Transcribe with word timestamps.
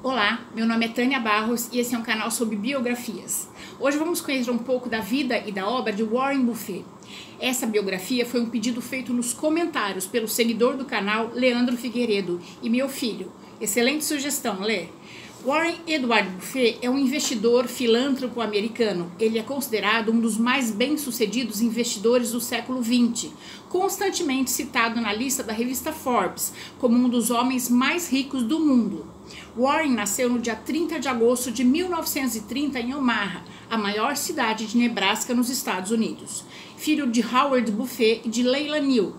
Olá, 0.00 0.46
meu 0.54 0.64
nome 0.64 0.86
é 0.86 0.88
Tânia 0.90 1.18
Barros 1.18 1.68
e 1.72 1.80
esse 1.80 1.92
é 1.92 1.98
um 1.98 2.04
canal 2.04 2.30
sobre 2.30 2.54
biografias. 2.54 3.48
Hoje 3.80 3.98
vamos 3.98 4.20
conhecer 4.20 4.48
um 4.48 4.56
pouco 4.56 4.88
da 4.88 5.00
vida 5.00 5.42
e 5.44 5.50
da 5.50 5.68
obra 5.68 5.92
de 5.92 6.04
Warren 6.04 6.44
Buffett. 6.44 6.84
Essa 7.40 7.66
biografia 7.66 8.24
foi 8.24 8.40
um 8.40 8.48
pedido 8.48 8.80
feito 8.80 9.12
nos 9.12 9.32
comentários 9.32 10.06
pelo 10.06 10.28
seguidor 10.28 10.76
do 10.76 10.84
canal 10.84 11.32
Leandro 11.34 11.76
Figueiredo 11.76 12.40
e 12.62 12.70
meu 12.70 12.88
filho. 12.88 13.32
Excelente 13.60 14.04
sugestão, 14.04 14.60
Lê. 14.60 14.86
Warren 15.44 15.76
Edward 15.86 16.28
Buffett 16.30 16.80
é 16.82 16.90
um 16.90 16.98
investidor 16.98 17.68
filântropo 17.68 18.40
americano. 18.40 19.12
Ele 19.20 19.38
é 19.38 19.42
considerado 19.42 20.10
um 20.10 20.18
dos 20.18 20.36
mais 20.36 20.72
bem-sucedidos 20.72 21.60
investidores 21.62 22.32
do 22.32 22.40
século 22.40 22.82
XX, 22.82 23.30
constantemente 23.68 24.50
citado 24.50 25.00
na 25.00 25.12
lista 25.12 25.44
da 25.44 25.52
revista 25.52 25.92
Forbes 25.92 26.52
como 26.80 26.96
um 26.96 27.08
dos 27.08 27.30
homens 27.30 27.68
mais 27.68 28.10
ricos 28.10 28.42
do 28.42 28.58
mundo. 28.58 29.06
Warren 29.56 29.92
nasceu 29.92 30.28
no 30.28 30.40
dia 30.40 30.56
30 30.56 30.98
de 30.98 31.06
agosto 31.06 31.52
de 31.52 31.62
1930 31.62 32.80
em 32.80 32.94
Omaha, 32.94 33.44
a 33.70 33.78
maior 33.78 34.16
cidade 34.16 34.66
de 34.66 34.76
Nebraska, 34.76 35.34
nos 35.34 35.50
Estados 35.50 35.92
Unidos. 35.92 36.44
Filho 36.76 37.06
de 37.06 37.24
Howard 37.24 37.70
Buffett 37.70 38.22
e 38.24 38.28
de 38.28 38.42
Leila 38.42 38.80
Neal. 38.80 39.12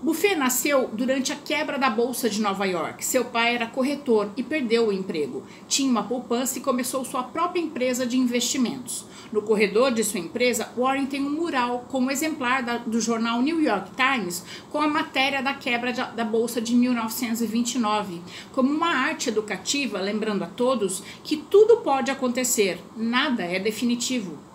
Buffet 0.00 0.36
nasceu 0.36 0.88
durante 0.92 1.32
a 1.32 1.36
quebra 1.36 1.76
da 1.76 1.90
Bolsa 1.90 2.30
de 2.30 2.40
Nova 2.40 2.64
York. 2.64 3.04
Seu 3.04 3.24
pai 3.24 3.56
era 3.56 3.66
corretor 3.66 4.30
e 4.36 4.44
perdeu 4.44 4.86
o 4.86 4.92
emprego. 4.92 5.42
Tinha 5.66 5.90
uma 5.90 6.04
poupança 6.04 6.56
e 6.56 6.62
começou 6.62 7.04
sua 7.04 7.24
própria 7.24 7.60
empresa 7.60 8.06
de 8.06 8.16
investimentos. 8.16 9.04
No 9.32 9.42
corredor 9.42 9.90
de 9.90 10.04
sua 10.04 10.20
empresa, 10.20 10.70
Warren 10.76 11.06
tem 11.06 11.20
um 11.20 11.30
mural 11.30 11.84
com 11.88 11.98
um 11.98 12.10
exemplar 12.12 12.62
da, 12.62 12.78
do 12.78 13.00
jornal 13.00 13.42
New 13.42 13.60
York 13.60 13.90
Times 13.96 14.44
com 14.70 14.80
a 14.80 14.86
matéria 14.86 15.42
da 15.42 15.52
quebra 15.52 15.92
de, 15.92 16.00
da 16.14 16.24
Bolsa 16.24 16.60
de 16.60 16.76
1929, 16.76 18.22
como 18.52 18.72
uma 18.72 18.94
arte 18.94 19.30
educativa, 19.30 20.00
lembrando 20.00 20.44
a 20.44 20.46
todos 20.46 21.02
que 21.24 21.36
tudo 21.36 21.78
pode 21.78 22.08
acontecer, 22.08 22.78
nada 22.96 23.42
é 23.42 23.58
definitivo. 23.58 24.47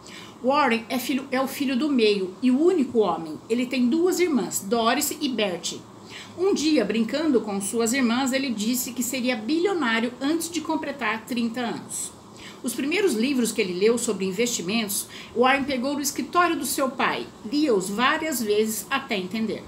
Warren 0.44 0.84
é, 0.90 1.00
filho, 1.00 1.26
é 1.32 1.40
o 1.40 1.48
filho 1.48 1.78
do 1.78 1.90
meio 1.90 2.36
e 2.42 2.52
o 2.52 2.60
único 2.60 3.00
homem. 3.00 3.40
Ele 3.50 3.66
tem 3.66 3.88
duas 3.88 4.20
irmãs, 4.20 4.60
Doris 4.60 5.16
e 5.22 5.30
Bertie. 5.30 5.82
Um 6.38 6.54
dia, 6.54 6.84
brincando 6.84 7.40
com 7.40 7.62
suas 7.62 7.94
irmãs, 7.94 8.34
ele 8.34 8.50
disse 8.50 8.92
que 8.92 9.02
seria 9.02 9.38
bilionário 9.38 10.12
antes 10.20 10.50
de 10.50 10.60
completar 10.60 11.26
30 11.26 11.62
anos. 11.62 12.12
Os 12.62 12.74
primeiros 12.74 13.14
livros 13.14 13.52
que 13.52 13.62
ele 13.62 13.74
leu 13.74 13.98
sobre 13.98 14.26
investimentos, 14.26 15.08
Warren 15.36 15.64
pegou 15.64 15.94
no 15.94 16.02
escritório 16.02 16.58
do 16.58 16.66
seu 16.66 16.90
pai, 16.90 17.26
lia-os 17.50 17.90
várias 17.90 18.42
vezes 18.42 18.86
até 18.90 19.18
entender. 19.18 19.64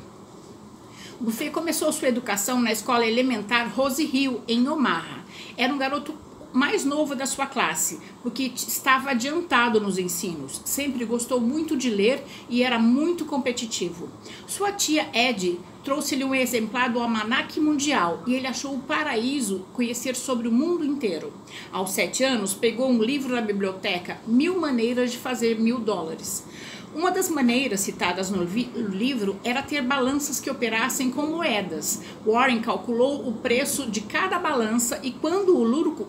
Buffet 1.19 1.49
começou 1.49 1.91
sua 1.93 2.09
educação 2.09 2.61
na 2.61 2.71
escola 2.71 3.05
elementar 3.05 3.71
Rose 3.73 4.03
Hill, 4.03 4.41
em 4.47 4.67
Omaha. 4.67 5.23
Era 5.55 5.73
um 5.73 5.77
garoto 5.77 6.13
mais 6.55 6.85
novo 6.85 7.15
da 7.15 7.25
sua 7.25 7.45
classe, 7.45 7.99
porque 8.23 8.51
estava 8.55 9.11
adiantado 9.11 9.81
nos 9.81 9.97
ensinos, 9.97 10.61
sempre 10.63 11.03
gostou 11.03 11.41
muito 11.41 11.75
de 11.75 11.89
ler 11.89 12.23
e 12.49 12.63
era 12.63 12.79
muito 12.79 13.25
competitivo. 13.25 14.07
Sua 14.47 14.71
tia 14.71 15.09
Ed 15.13 15.59
trouxe-lhe 15.83 16.23
um 16.23 16.33
exemplar 16.33 16.89
do 16.89 16.99
Almanac 16.99 17.59
Mundial 17.59 18.23
e 18.25 18.33
ele 18.33 18.47
achou 18.47 18.73
o 18.73 18.79
paraíso 18.79 19.65
conhecer 19.73 20.15
sobre 20.15 20.47
o 20.47 20.51
mundo 20.51 20.85
inteiro. 20.85 21.33
Aos 21.71 21.91
sete 21.91 22.23
anos, 22.23 22.53
pegou 22.53 22.89
um 22.89 23.03
livro 23.03 23.35
na 23.35 23.41
biblioteca, 23.41 24.17
Mil 24.25 24.59
Maneiras 24.59 25.11
de 25.11 25.17
Fazer 25.17 25.59
Mil 25.59 25.77
Dólares. 25.79 26.45
Uma 26.95 27.11
das 27.11 27.27
maneiras 27.27 27.81
citadas 27.81 28.29
no 28.29 28.41
livro 28.41 29.35
era 29.43 29.61
ter 29.61 29.81
balanças 29.81 30.39
que 30.39 30.49
operassem 30.49 31.11
com 31.11 31.23
moedas. 31.23 32.01
Warren 32.25 32.61
calculou 32.61 33.27
o 33.27 33.33
preço 33.33 33.91
de 33.91 33.99
cada 33.99 34.39
balança 34.39 35.01
e 35.03 35.11
quando 35.11 35.57
o 35.57 35.63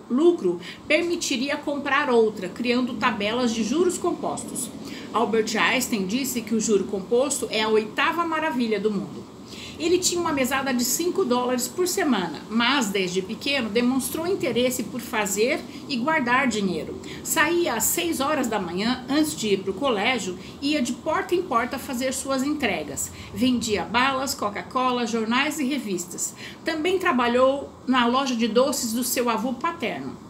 lucro 0.08 0.60
permitiria 0.86 1.56
comprar 1.56 2.08
outra, 2.08 2.48
criando 2.48 2.94
tabelas 2.94 3.52
de 3.52 3.64
juros 3.64 3.98
compostos. 3.98 4.70
Albert 5.12 5.56
Einstein 5.56 6.06
disse 6.06 6.40
que 6.40 6.54
o 6.54 6.60
juro 6.60 6.84
composto 6.84 7.48
é 7.50 7.62
a 7.62 7.68
oitava 7.68 8.24
maravilha 8.24 8.78
do 8.78 8.92
mundo. 8.92 9.35
Ele 9.78 9.98
tinha 9.98 10.20
uma 10.20 10.32
mesada 10.32 10.72
de 10.72 10.84
5 10.84 11.24
dólares 11.24 11.68
por 11.68 11.86
semana, 11.86 12.40
mas 12.48 12.88
desde 12.88 13.20
pequeno 13.20 13.68
demonstrou 13.68 14.26
interesse 14.26 14.84
por 14.84 15.00
fazer 15.00 15.60
e 15.88 15.96
guardar 15.96 16.48
dinheiro. 16.48 17.00
Saía 17.22 17.74
às 17.74 17.84
6 17.84 18.20
horas 18.20 18.46
da 18.46 18.58
manhã 18.58 19.04
antes 19.08 19.36
de 19.36 19.48
ir 19.48 19.58
para 19.58 19.70
o 19.70 19.74
colégio 19.74 20.38
e 20.62 20.72
ia 20.72 20.82
de 20.82 20.92
porta 20.92 21.34
em 21.34 21.42
porta 21.42 21.78
fazer 21.78 22.12
suas 22.14 22.42
entregas. 22.42 23.10
Vendia 23.34 23.84
balas, 23.84 24.34
Coca-Cola, 24.34 25.06
jornais 25.06 25.58
e 25.58 25.64
revistas. 25.64 26.34
Também 26.64 26.98
trabalhou 26.98 27.70
na 27.86 28.06
loja 28.06 28.34
de 28.34 28.48
doces 28.48 28.92
do 28.92 29.04
seu 29.04 29.28
avô 29.28 29.52
paterno. 29.52 30.26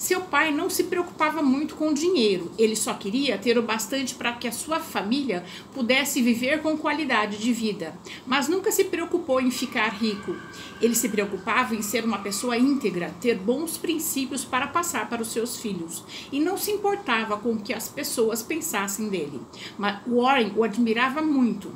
Seu 0.00 0.22
pai 0.22 0.50
não 0.50 0.70
se 0.70 0.84
preocupava 0.84 1.42
muito 1.42 1.74
com 1.74 1.90
o 1.90 1.94
dinheiro, 1.94 2.50
ele 2.56 2.74
só 2.74 2.94
queria 2.94 3.36
ter 3.36 3.58
o 3.58 3.62
bastante 3.62 4.14
para 4.14 4.32
que 4.32 4.48
a 4.48 4.52
sua 4.52 4.80
família 4.80 5.44
pudesse 5.74 6.22
viver 6.22 6.62
com 6.62 6.74
qualidade 6.78 7.36
de 7.36 7.52
vida, 7.52 7.94
mas 8.26 8.48
nunca 8.48 8.72
se 8.72 8.84
preocupou 8.84 9.42
em 9.42 9.50
ficar 9.50 9.90
rico. 9.90 10.34
Ele 10.80 10.94
se 10.94 11.10
preocupava 11.10 11.74
em 11.74 11.82
ser 11.82 12.02
uma 12.02 12.20
pessoa 12.20 12.56
íntegra, 12.56 13.14
ter 13.20 13.36
bons 13.36 13.76
princípios 13.76 14.42
para 14.42 14.66
passar 14.66 15.06
para 15.06 15.20
os 15.20 15.28
seus 15.28 15.58
filhos, 15.58 16.02
e 16.32 16.40
não 16.40 16.56
se 16.56 16.70
importava 16.70 17.36
com 17.36 17.52
o 17.52 17.60
que 17.60 17.74
as 17.74 17.86
pessoas 17.86 18.42
pensassem 18.42 19.10
dele. 19.10 19.38
Mas 19.76 19.98
Warren 20.06 20.54
o 20.56 20.64
admirava 20.64 21.20
muito. 21.20 21.70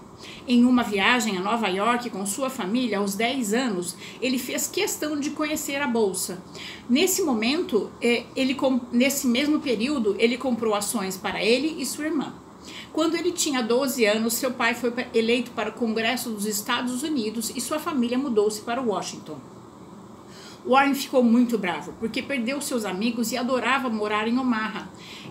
Em 0.47 0.65
uma 0.65 0.83
viagem 0.83 1.37
a 1.37 1.41
Nova 1.41 1.69
York 1.69 2.09
com 2.09 2.25
sua 2.25 2.49
família 2.49 2.99
aos 2.99 3.15
10 3.15 3.53
anos, 3.53 3.97
ele 4.23 4.39
fez 4.39 4.67
questão 4.67 5.19
de 5.19 5.31
conhecer 5.31 5.77
a 5.83 5.87
bolsa. 5.87 6.43
Nesse 6.89 7.23
momento, 7.23 7.91
ele 8.37 8.57
nesse 8.93 9.27
mesmo 9.27 9.61
período, 9.61 10.15
ele 10.19 10.37
comprou 10.37 10.75
ações 10.75 11.17
para 11.17 11.43
ele 11.43 11.81
e 11.81 11.87
sua 11.87 12.07
irmã. 12.07 12.35
Quando 12.93 13.17
ele 13.17 13.33
tinha 13.33 13.63
12 13.63 14.05
anos, 14.05 14.35
seu 14.35 14.53
pai 14.53 14.75
foi 14.75 14.93
eleito 15.13 15.51
para 15.51 15.71
o 15.71 15.73
Congresso 15.73 16.31
dos 16.31 16.47
Estados 16.47 17.03
Unidos 17.03 17.51
e 17.55 17.61
sua 17.61 17.79
família 17.79 18.17
mudou-se 18.17 18.63
para 18.63 18.81
Washington. 18.81 19.39
Warren 20.67 20.95
ficou 20.95 21.23
muito 21.23 21.59
bravo, 21.59 21.93
porque 22.01 22.23
perdeu 22.23 22.59
seus 22.59 22.87
amigos 22.87 23.31
e 23.33 23.37
adorava 23.37 23.91
morar 23.91 24.27
em 24.27 24.39
Omaha. 24.39 24.89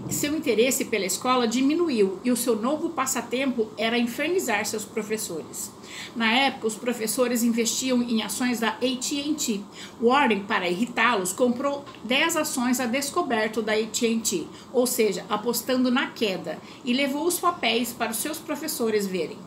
Seu 0.07 0.37
interesse 0.37 0.85
pela 0.85 1.05
escola 1.05 1.47
diminuiu 1.47 2.19
e 2.23 2.31
o 2.31 2.37
seu 2.37 2.55
novo 2.55 2.89
passatempo 2.91 3.67
era 3.75 3.97
infernizar 3.97 4.63
seus 4.65 4.85
professores. 4.85 5.71
Na 6.15 6.31
época, 6.31 6.67
os 6.67 6.75
professores 6.75 7.41
investiam 7.41 8.03
em 8.03 8.21
ações 8.21 8.59
da 8.59 8.69
AT&T. 8.69 9.61
Warren, 9.99 10.41
para 10.41 10.69
irritá-los, 10.69 11.33
comprou 11.33 11.83
10 12.03 12.37
ações 12.37 12.79
a 12.79 12.85
descoberto 12.85 13.61
da 13.61 13.73
AT&T, 13.73 14.45
ou 14.71 14.85
seja, 14.85 15.25
apostando 15.29 15.89
na 15.89 16.07
queda, 16.07 16.59
e 16.85 16.93
levou 16.93 17.25
os 17.25 17.39
papéis 17.39 17.91
para 17.91 18.11
os 18.11 18.17
seus 18.17 18.37
professores 18.37 19.07
verem. 19.07 19.37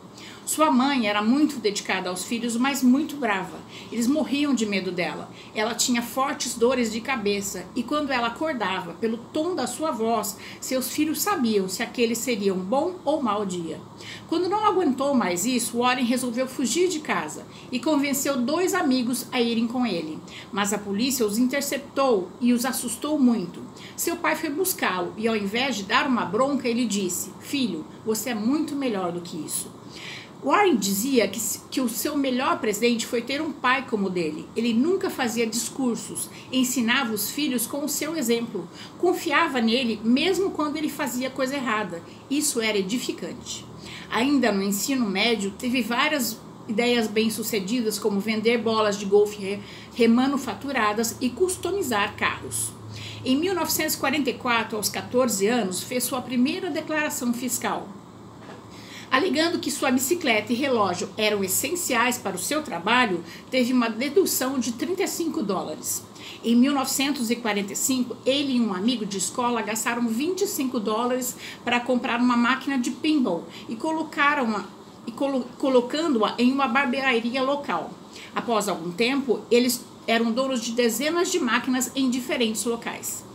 Sua 0.47 0.71
mãe 0.71 1.09
era 1.09 1.21
muito 1.21 1.59
dedicada 1.59 2.09
aos 2.09 2.25
filhos, 2.25 2.57
mas 2.57 2.81
muito 2.81 3.17
brava. 3.17 3.59
Eles 3.91 4.07
morriam 4.07 4.55
de 4.55 4.65
medo 4.65 4.93
dela. 4.93 5.29
Ela 5.53 5.75
tinha 5.75 6.01
fortes 6.01 6.55
dores 6.55 6.93
de 6.93 7.01
cabeça 7.01 7.67
e 7.75 7.83
quando 7.83 8.13
ela 8.13 8.29
acordava, 8.29 8.93
pelo 8.95 9.17
tom 9.17 9.57
da 9.57 9.67
sua 9.67 9.91
voz, 9.91 10.39
seus 10.61 10.89
filhos 10.89 11.21
sabiam 11.21 11.69
se 11.69 11.83
aquele 11.83 12.15
seria 12.15 12.55
um 12.55 12.61
bom 12.61 12.95
ou 13.05 13.21
mau 13.21 13.45
dia. 13.45 13.81
Quando 14.29 14.49
não 14.49 14.65
aguentou 14.65 15.15
mais 15.15 15.45
isso, 15.45 15.79
Warren 15.79 16.05
resolveu 16.05 16.47
fugir 16.47 16.89
de 16.89 17.01
casa 17.01 17.45
e 17.73 17.81
convenceu 17.81 18.37
dois 18.37 18.73
amigos 18.73 19.27
a 19.33 19.41
irem 19.41 19.67
com 19.67 19.85
ele. 19.85 20.17
Mas 20.53 20.73
a 20.73 20.79
polícia 20.79 21.27
os 21.27 21.39
interceptou 21.39 22.31
e 22.41 22.53
os 22.53 22.65
assustou 22.65 23.19
muito. 23.19 23.61
Seu 23.97 24.17
pai 24.17 24.37
foi 24.37 24.51
buscá-lo 24.51 25.13
e, 25.17 25.27
ao 25.27 25.35
invés 25.35 25.75
de 25.75 25.83
dar 25.83 26.07
uma 26.07 26.25
bronca, 26.25 26.69
ele 26.69 26.87
disse: 26.87 27.33
Filho, 27.41 27.85
você 28.05 28.31
é 28.31 28.35
muito 28.35 28.77
melhor 28.77 29.11
do 29.11 29.21
que 29.21 29.37
isso. 29.37 29.75
Warren 30.45 30.77
dizia 30.77 31.27
que, 31.27 31.41
que 31.71 31.81
o 31.81 31.89
seu 31.89 32.17
melhor 32.17 32.61
presente 32.61 33.07
foi 33.07 33.21
ter 33.23 33.41
um 33.41 33.51
pai 33.51 33.87
como 33.89 34.07
o 34.07 34.11
dele. 34.11 34.47
Ele 34.55 34.73
nunca 34.73 35.11
fazia 35.11 35.47
discursos, 35.47 36.31
ensinava 36.53 37.13
os 37.13 37.31
filhos 37.31 37.67
com 37.67 37.85
o 37.85 37.89
seu 37.89 38.17
exemplo, 38.17 38.69
confiava 38.99 39.61
nele 39.61 39.99
mesmo 40.05 40.51
quando 40.51 40.77
ele 40.77 40.89
fazia 40.89 41.31
coisa 41.31 41.57
errada. 41.57 42.03
Isso 42.31 42.61
era 42.61 42.79
edificante. 42.79 43.65
Ainda 44.11 44.53
no 44.53 44.63
ensino 44.63 45.09
médio, 45.09 45.53
teve 45.59 45.83
várias 45.83 46.39
ideias 46.69 47.09
bem-sucedidas, 47.09 47.99
como 47.99 48.21
vender 48.21 48.59
bolas 48.59 48.99
de 48.99 49.05
golfe 49.05 49.59
remanufaturadas 49.95 51.17
e 51.21 51.31
customizar 51.31 52.15
carros. 52.17 52.73
Em 53.25 53.37
1944, 53.37 54.77
aos 54.77 54.89
14 54.89 55.47
anos, 55.47 55.83
fez 55.83 56.05
sua 56.05 56.23
primeira 56.23 56.71
declaração 56.71 57.33
fiscal. 57.33 57.89
Alegando 59.17 59.59
que 59.59 59.71
sua 59.71 59.91
bicicleta 59.91 60.53
e 60.53 60.55
relógio 60.55 61.09
eram 61.17 61.43
essenciais 61.43 62.19
para 62.19 62.37
o 62.37 62.39
seu 62.39 62.63
trabalho, 62.63 63.25
teve 63.51 63.73
uma 63.73 63.89
dedução 63.89 64.59
de 64.59 64.73
35 64.73 65.43
dólares. 65.43 66.05
Em 66.45 66.55
1945, 66.55 68.15
ele 68.27 68.57
e 68.57 68.61
um 68.61 68.75
amigo 68.75 69.07
de 69.07 69.17
escola 69.17 69.63
gastaram 69.63 70.07
25 70.07 70.79
dólares 70.79 71.35
para 71.65 71.81
comprar 71.81 72.21
uma 72.21 72.37
máquina 72.37 72.79
de 72.79 72.91
pinball 72.91 73.47
e 73.71 73.75
colocaram-a 73.75 74.67
e 75.07 75.13
colo 75.13 75.47
colocando-a 75.57 76.35
em 76.37 76.53
uma 76.53 76.69
barbearia 76.69 77.43
local. 77.43 77.91
Após 78.35 78.69
algum 78.69 78.93
tempo, 78.93 79.41
eles 79.51 79.83
eram 80.07 80.31
donos 80.31 80.61
de 80.61 80.73
dezenas 80.73 81.33
de 81.33 81.39
máquinas 81.39 81.91
em 81.97 82.11
diferentes 82.11 82.67
locais. 82.67 83.26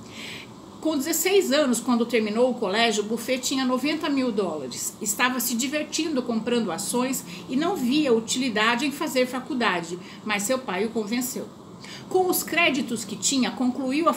Com 0.81 0.97
16 0.97 1.51
anos, 1.51 1.79
quando 1.79 2.07
terminou 2.07 2.49
o 2.49 2.55
colégio, 2.55 3.03
Buffet 3.03 3.37
tinha 3.37 3.63
90 3.63 4.09
mil 4.09 4.31
dólares. 4.31 4.95
Estava 4.99 5.39
se 5.39 5.53
divertindo 5.53 6.23
comprando 6.23 6.71
ações 6.71 7.23
e 7.47 7.55
não 7.55 7.75
via 7.75 8.11
utilidade 8.11 8.83
em 8.83 8.91
fazer 8.91 9.27
faculdade, 9.27 9.99
mas 10.25 10.41
seu 10.41 10.57
pai 10.57 10.87
o 10.87 10.89
convenceu. 10.89 11.60
Com 12.09 12.29
os 12.29 12.43
créditos 12.43 13.05
que 13.05 13.15
tinha, 13.15 13.51
concluiu 13.51 14.09
a 14.09 14.13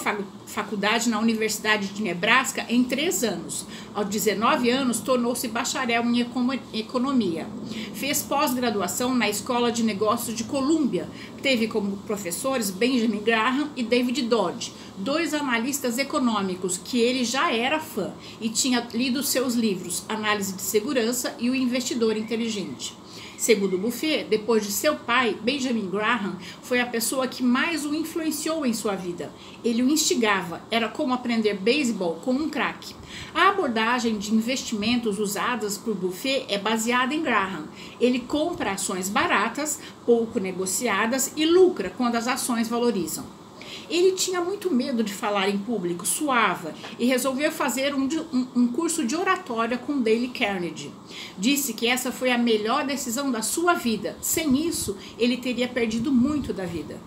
faculdade 0.46 1.08
na 1.08 1.20
Universidade 1.20 1.88
de 1.88 2.02
Nebraska 2.02 2.66
em 2.68 2.82
três 2.82 3.22
anos. 3.22 3.64
Aos 3.94 4.08
19 4.08 4.68
anos, 4.70 5.00
tornou-se 5.00 5.46
bacharel 5.46 6.04
em 6.04 6.26
economia. 6.72 7.46
Fez 7.94 8.22
pós-graduação 8.22 9.14
na 9.14 9.28
Escola 9.28 9.70
de 9.70 9.82
Negócios 9.82 10.36
de 10.36 10.44
Colômbia. 10.44 11.08
Teve 11.40 11.68
como 11.68 11.96
professores 11.98 12.70
Benjamin 12.70 13.20
Graham 13.20 13.68
e 13.76 13.82
David 13.82 14.22
Dodge, 14.22 14.72
dois 14.98 15.32
analistas 15.32 15.98
econômicos 15.98 16.78
que 16.82 16.98
ele 16.98 17.24
já 17.24 17.52
era 17.52 17.78
fã 17.78 18.12
e 18.40 18.48
tinha 18.48 18.86
lido 18.92 19.22
seus 19.22 19.54
livros 19.54 20.04
Análise 20.08 20.54
de 20.54 20.62
Segurança 20.62 21.34
e 21.38 21.50
O 21.50 21.54
Investidor 21.54 22.16
Inteligente. 22.16 23.03
Segundo 23.36 23.76
Buffet, 23.76 24.26
depois 24.28 24.64
de 24.64 24.72
seu 24.72 24.96
pai, 24.96 25.36
Benjamin 25.42 25.90
Graham 25.90 26.36
foi 26.62 26.80
a 26.80 26.86
pessoa 26.86 27.26
que 27.26 27.42
mais 27.42 27.84
o 27.84 27.94
influenciou 27.94 28.64
em 28.64 28.72
sua 28.72 28.94
vida. 28.94 29.32
Ele 29.64 29.82
o 29.82 29.88
instigava, 29.88 30.62
era 30.70 30.88
como 30.88 31.12
aprender 31.12 31.54
beisebol 31.54 32.16
com 32.24 32.32
um 32.32 32.48
craque. 32.48 32.94
A 33.34 33.48
abordagem 33.48 34.18
de 34.18 34.34
investimentos 34.34 35.18
usadas 35.18 35.76
por 35.76 35.94
Buffet 35.94 36.46
é 36.48 36.58
baseada 36.58 37.14
em 37.14 37.22
Graham. 37.22 37.64
Ele 38.00 38.20
compra 38.20 38.72
ações 38.72 39.08
baratas, 39.08 39.80
pouco 40.06 40.38
negociadas 40.38 41.32
e 41.36 41.44
lucra 41.44 41.92
quando 41.96 42.16
as 42.16 42.28
ações 42.28 42.68
valorizam. 42.68 43.43
Ele 43.88 44.12
tinha 44.12 44.40
muito 44.40 44.72
medo 44.72 45.02
de 45.02 45.12
falar 45.12 45.48
em 45.48 45.58
público, 45.58 46.06
suava, 46.06 46.74
e 46.98 47.04
resolveu 47.04 47.50
fazer 47.52 47.94
um, 47.94 48.08
um, 48.54 48.66
curso 48.68 49.04
de 49.04 49.14
oratória 49.14 49.76
com 49.76 50.00
Dale 50.00 50.28
Carnegie. 50.28 50.90
Disse 51.38 51.74
que 51.74 51.86
essa 51.86 52.10
foi 52.10 52.30
a 52.30 52.38
melhor 52.38 52.86
decisão 52.86 53.30
da 53.30 53.42
sua 53.42 53.74
vida. 53.74 54.16
Sem 54.20 54.66
isso, 54.66 54.96
ele 55.18 55.36
teria 55.36 55.68
perdido 55.68 56.10
muito 56.10 56.52
da 56.52 56.64
vida. 56.64 56.98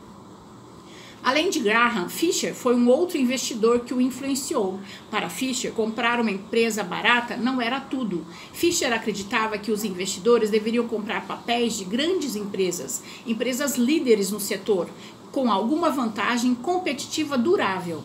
Além 1.27 1.49
de 1.49 1.59
Graham, 1.59 2.07
Fisher 2.07 2.53
foi 2.53 2.73
um 2.73 2.87
outro 2.87 3.17
investidor 3.17 3.81
que 3.81 3.93
o 3.93 3.99
influenciou. 3.99 4.79
Para 5.11 5.29
Fisher, 5.29 5.73
comprar 5.73 6.21
uma 6.21 6.31
empresa 6.31 6.83
barata 6.83 7.35
não 7.35 7.61
era 7.61 7.81
tudo. 7.81 8.25
Fisher 8.53 8.93
acreditava 8.93 9.57
que 9.57 9.69
os 9.69 9.83
investidores 9.83 10.49
deveriam 10.49 10.87
comprar 10.87 11.27
papéis 11.27 11.77
de 11.77 11.83
grandes 11.83 12.37
empresas, 12.37 13.03
empresas 13.25 13.75
líderes 13.75 14.31
no 14.31 14.39
setor, 14.39 14.89
com 15.31 15.51
alguma 15.51 15.89
vantagem 15.89 16.55
competitiva 16.55 17.37
durável. 17.37 18.03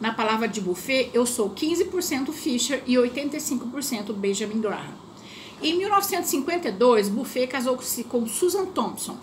Na 0.00 0.12
palavra 0.12 0.46
de 0.46 0.60
Buffet, 0.60 1.10
eu 1.14 1.24
sou 1.24 1.50
15% 1.50 2.30
Fisher 2.32 2.82
e 2.86 2.96
85% 2.96 4.12
Benjamin 4.12 4.60
Graham. 4.60 4.94
Em 5.62 5.78
1952, 5.78 7.08
Buffet 7.08 7.46
casou-se 7.46 8.04
com 8.04 8.26
Susan 8.26 8.66
Thompson. 8.66 9.16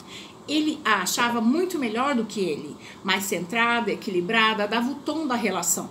Ele 0.48 0.80
a 0.84 1.04
achava 1.04 1.40
muito 1.40 1.78
melhor 1.78 2.16
do 2.16 2.25
que 2.25 2.40
ele, 2.40 2.75
mais 3.04 3.25
centrada, 3.25 3.92
equilibrada, 3.92 4.68
dava 4.68 4.92
o 4.92 4.95
tom 4.95 5.28
da 5.28 5.36
relação. 5.36 5.90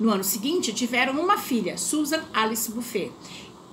No 0.00 0.10
ano 0.10 0.24
seguinte, 0.24 0.72
tiveram 0.72 1.20
uma 1.20 1.36
filha, 1.36 1.76
Susan 1.76 2.24
Alice 2.32 2.72
Buffet. 2.72 3.12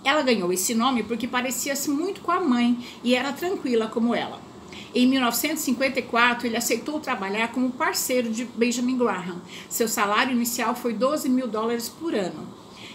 Ela 0.03 0.21
ganhou 0.21 0.51
esse 0.51 0.75
nome 0.75 1.03
porque 1.03 1.27
parecia-se 1.27 1.89
muito 1.89 2.21
com 2.21 2.31
a 2.31 2.39
mãe 2.39 2.85
e 3.03 3.15
era 3.15 3.31
tranquila 3.31 3.87
como 3.87 4.13
ela. 4.13 4.48
Em 4.93 5.07
1954, 5.07 6.47
ele 6.47 6.57
aceitou 6.57 6.99
trabalhar 6.99 7.51
como 7.51 7.71
parceiro 7.71 8.29
de 8.29 8.45
Benjamin 8.45 8.97
Graham. 8.97 9.41
Seu 9.69 9.87
salário 9.87 10.33
inicial 10.33 10.75
foi 10.75 10.93
12 10.93 11.29
mil 11.29 11.47
dólares 11.47 11.87
por 11.87 12.15
ano. 12.15 12.47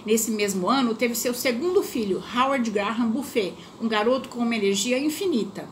Nesse 0.05 0.31
mesmo 0.31 0.69
ano, 0.69 0.95
teve 0.95 1.15
seu 1.15 1.33
segundo 1.33 1.83
filho, 1.83 2.23
Howard 2.35 2.71
Graham 2.71 3.09
Buffet, 3.09 3.55
um 3.81 3.89
garoto 3.89 4.29
com 4.29 4.41
uma 4.41 4.55
energia 4.55 4.99
infinita. 4.99 5.67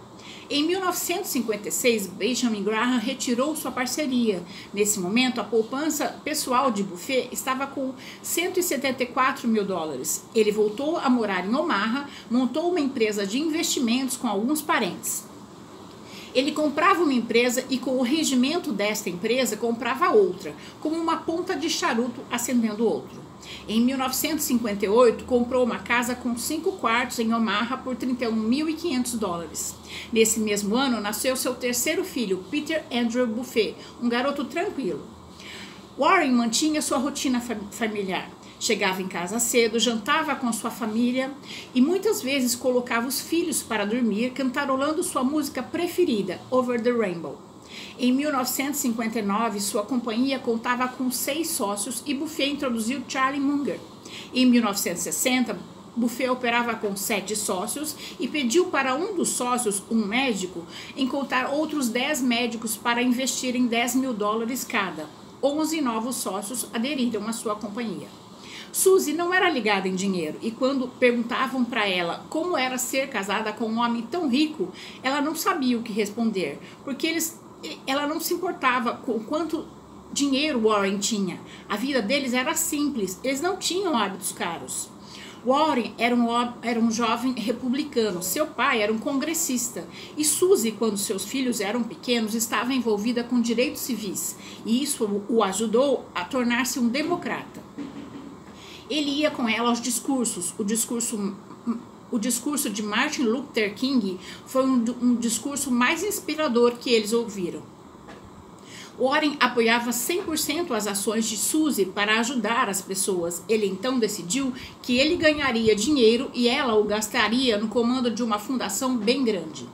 Em 0.48 0.64
1956, 0.64 2.08
Benjamin 2.08 2.62
Graham 2.62 2.98
retirou 2.98 3.56
sua 3.56 3.70
parceria. 3.70 4.42
Nesse 4.72 5.00
momento, 5.00 5.40
a 5.40 5.44
poupança 5.44 6.20
pessoal 6.22 6.70
de 6.70 6.82
Buffet 6.82 7.28
estava 7.32 7.66
com 7.66 7.94
174 8.22 9.48
mil 9.48 9.64
dólares. 9.64 10.24
Ele 10.34 10.52
voltou 10.52 10.98
a 10.98 11.08
morar 11.08 11.46
em 11.46 11.54
Omaha, 11.54 12.06
montou 12.30 12.70
uma 12.70 12.80
empresa 12.80 13.26
de 13.26 13.38
investimentos 13.38 14.16
com 14.16 14.28
alguns 14.28 14.60
parentes. 14.60 15.24
Ele 16.34 16.52
comprava 16.52 17.02
uma 17.02 17.12
empresa 17.12 17.64
e, 17.68 17.78
com 17.78 17.98
o 17.98 18.02
regimento 18.02 18.72
desta 18.72 19.10
empresa, 19.10 19.56
comprava 19.56 20.10
outra, 20.10 20.54
como 20.80 20.96
uma 20.96 21.18
ponta 21.18 21.54
de 21.54 21.68
charuto 21.68 22.20
acendendo 22.30 22.86
outro. 22.86 23.20
Em 23.68 23.80
1958, 23.80 25.24
comprou 25.24 25.64
uma 25.64 25.78
casa 25.78 26.14
com 26.14 26.36
cinco 26.36 26.72
quartos 26.72 27.18
em 27.18 27.32
Omaha 27.32 27.76
por 27.76 27.96
31.500 27.96 29.18
dólares. 29.18 29.74
Nesse 30.12 30.40
mesmo 30.40 30.76
ano, 30.76 31.00
nasceu 31.00 31.36
seu 31.36 31.54
terceiro 31.54 32.04
filho, 32.04 32.44
Peter 32.50 32.84
Andrew 32.92 33.26
Buffet, 33.26 33.74
um 34.00 34.08
garoto 34.08 34.44
tranquilo. 34.44 35.02
Warren 35.98 36.32
mantinha 36.32 36.80
sua 36.80 36.98
rotina 36.98 37.40
familiar. 37.70 38.30
Chegava 38.62 39.02
em 39.02 39.08
casa 39.08 39.40
cedo, 39.40 39.80
jantava 39.80 40.36
com 40.36 40.52
sua 40.52 40.70
família 40.70 41.32
e 41.74 41.80
muitas 41.80 42.22
vezes 42.22 42.54
colocava 42.54 43.08
os 43.08 43.20
filhos 43.20 43.60
para 43.60 43.84
dormir, 43.84 44.30
cantarolando 44.30 45.02
sua 45.02 45.24
música 45.24 45.60
preferida, 45.64 46.40
Over 46.48 46.80
the 46.80 46.92
Rainbow. 46.92 47.36
Em 47.98 48.12
1959, 48.12 49.58
sua 49.58 49.82
companhia 49.82 50.38
contava 50.38 50.86
com 50.86 51.10
seis 51.10 51.48
sócios 51.48 52.04
e 52.06 52.14
Buffet 52.14 52.50
introduziu 52.50 53.02
Charlie 53.08 53.40
Munger. 53.40 53.80
Em 54.32 54.46
1960, 54.46 55.58
Buffet 55.96 56.28
operava 56.28 56.76
com 56.76 56.94
sete 56.94 57.34
sócios 57.34 57.96
e 58.20 58.28
pediu 58.28 58.66
para 58.66 58.94
um 58.94 59.16
dos 59.16 59.30
sócios, 59.30 59.82
um 59.90 60.06
médico, 60.06 60.64
encontrar 60.96 61.50
outros 61.50 61.88
dez 61.88 62.22
médicos 62.22 62.76
para 62.76 63.02
investir 63.02 63.56
em 63.56 63.66
10 63.66 63.96
mil 63.96 64.14
dólares 64.14 64.62
cada. 64.62 65.08
Onze 65.42 65.80
novos 65.80 66.14
sócios 66.14 66.68
aderiram 66.72 67.26
à 67.26 67.32
sua 67.32 67.56
companhia. 67.56 68.21
Suzy 68.72 69.12
não 69.12 69.34
era 69.34 69.50
ligada 69.50 69.86
em 69.86 69.94
dinheiro 69.94 70.38
e 70.40 70.50
quando 70.50 70.88
perguntavam 70.88 71.62
para 71.62 71.86
ela 71.86 72.24
como 72.30 72.56
era 72.56 72.78
ser 72.78 73.10
casada 73.10 73.52
com 73.52 73.66
um 73.66 73.78
homem 73.78 74.00
tão 74.00 74.30
rico, 74.30 74.72
ela 75.02 75.20
não 75.20 75.34
sabia 75.34 75.78
o 75.78 75.82
que 75.82 75.92
responder, 75.92 76.58
porque 76.82 77.06
eles, 77.06 77.38
ela 77.86 78.06
não 78.06 78.18
se 78.18 78.32
importava 78.32 78.94
com 78.94 79.20
quanto 79.20 79.68
dinheiro 80.10 80.62
Warren 80.62 80.98
tinha. 80.98 81.38
A 81.68 81.76
vida 81.76 82.00
deles 82.00 82.32
era 82.32 82.54
simples, 82.54 83.20
eles 83.22 83.42
não 83.42 83.58
tinham 83.58 83.94
hábitos 83.94 84.32
caros. 84.32 84.88
Warren 85.44 85.92
era 85.98 86.14
um, 86.14 86.28
era 86.62 86.80
um 86.80 86.90
jovem 86.90 87.34
republicano, 87.34 88.22
seu 88.22 88.46
pai 88.46 88.80
era 88.80 88.92
um 88.92 88.98
congressista 88.98 89.86
e 90.16 90.24
Suzy, 90.24 90.72
quando 90.72 90.96
seus 90.96 91.26
filhos 91.26 91.60
eram 91.60 91.82
pequenos, 91.82 92.34
estava 92.34 92.72
envolvida 92.72 93.22
com 93.22 93.38
direitos 93.38 93.82
civis 93.82 94.34
e 94.64 94.82
isso 94.82 95.24
o 95.28 95.42
ajudou 95.42 96.06
a 96.14 96.24
tornar-se 96.24 96.78
um 96.78 96.88
democrata 96.88 97.61
ele 98.92 99.10
ia 99.10 99.30
com 99.30 99.48
ela 99.48 99.70
aos 99.70 99.80
discursos. 99.80 100.54
O 100.58 100.64
discurso 100.64 101.34
o 102.10 102.18
discurso 102.18 102.68
de 102.68 102.82
Martin 102.82 103.22
Luther 103.22 103.74
King 103.74 104.20
foi 104.44 104.66
um, 104.66 104.84
um 105.00 105.14
discurso 105.14 105.70
mais 105.70 106.04
inspirador 106.04 106.72
que 106.72 106.90
eles 106.90 107.14
ouviram. 107.14 107.62
Warren 108.98 109.36
apoiava 109.40 109.90
100% 109.90 110.72
as 110.72 110.86
ações 110.86 111.24
de 111.24 111.38
Suzy 111.38 111.86
para 111.86 112.20
ajudar 112.20 112.68
as 112.68 112.82
pessoas. 112.82 113.42
Ele 113.48 113.66
então 113.66 113.98
decidiu 113.98 114.52
que 114.82 114.98
ele 114.98 115.16
ganharia 115.16 115.74
dinheiro 115.74 116.30
e 116.34 116.46
ela 116.46 116.74
o 116.74 116.84
gastaria 116.84 117.56
no 117.56 117.68
comando 117.68 118.10
de 118.10 118.22
uma 118.22 118.38
fundação 118.38 118.94
bem 118.94 119.24
grande. 119.24 119.66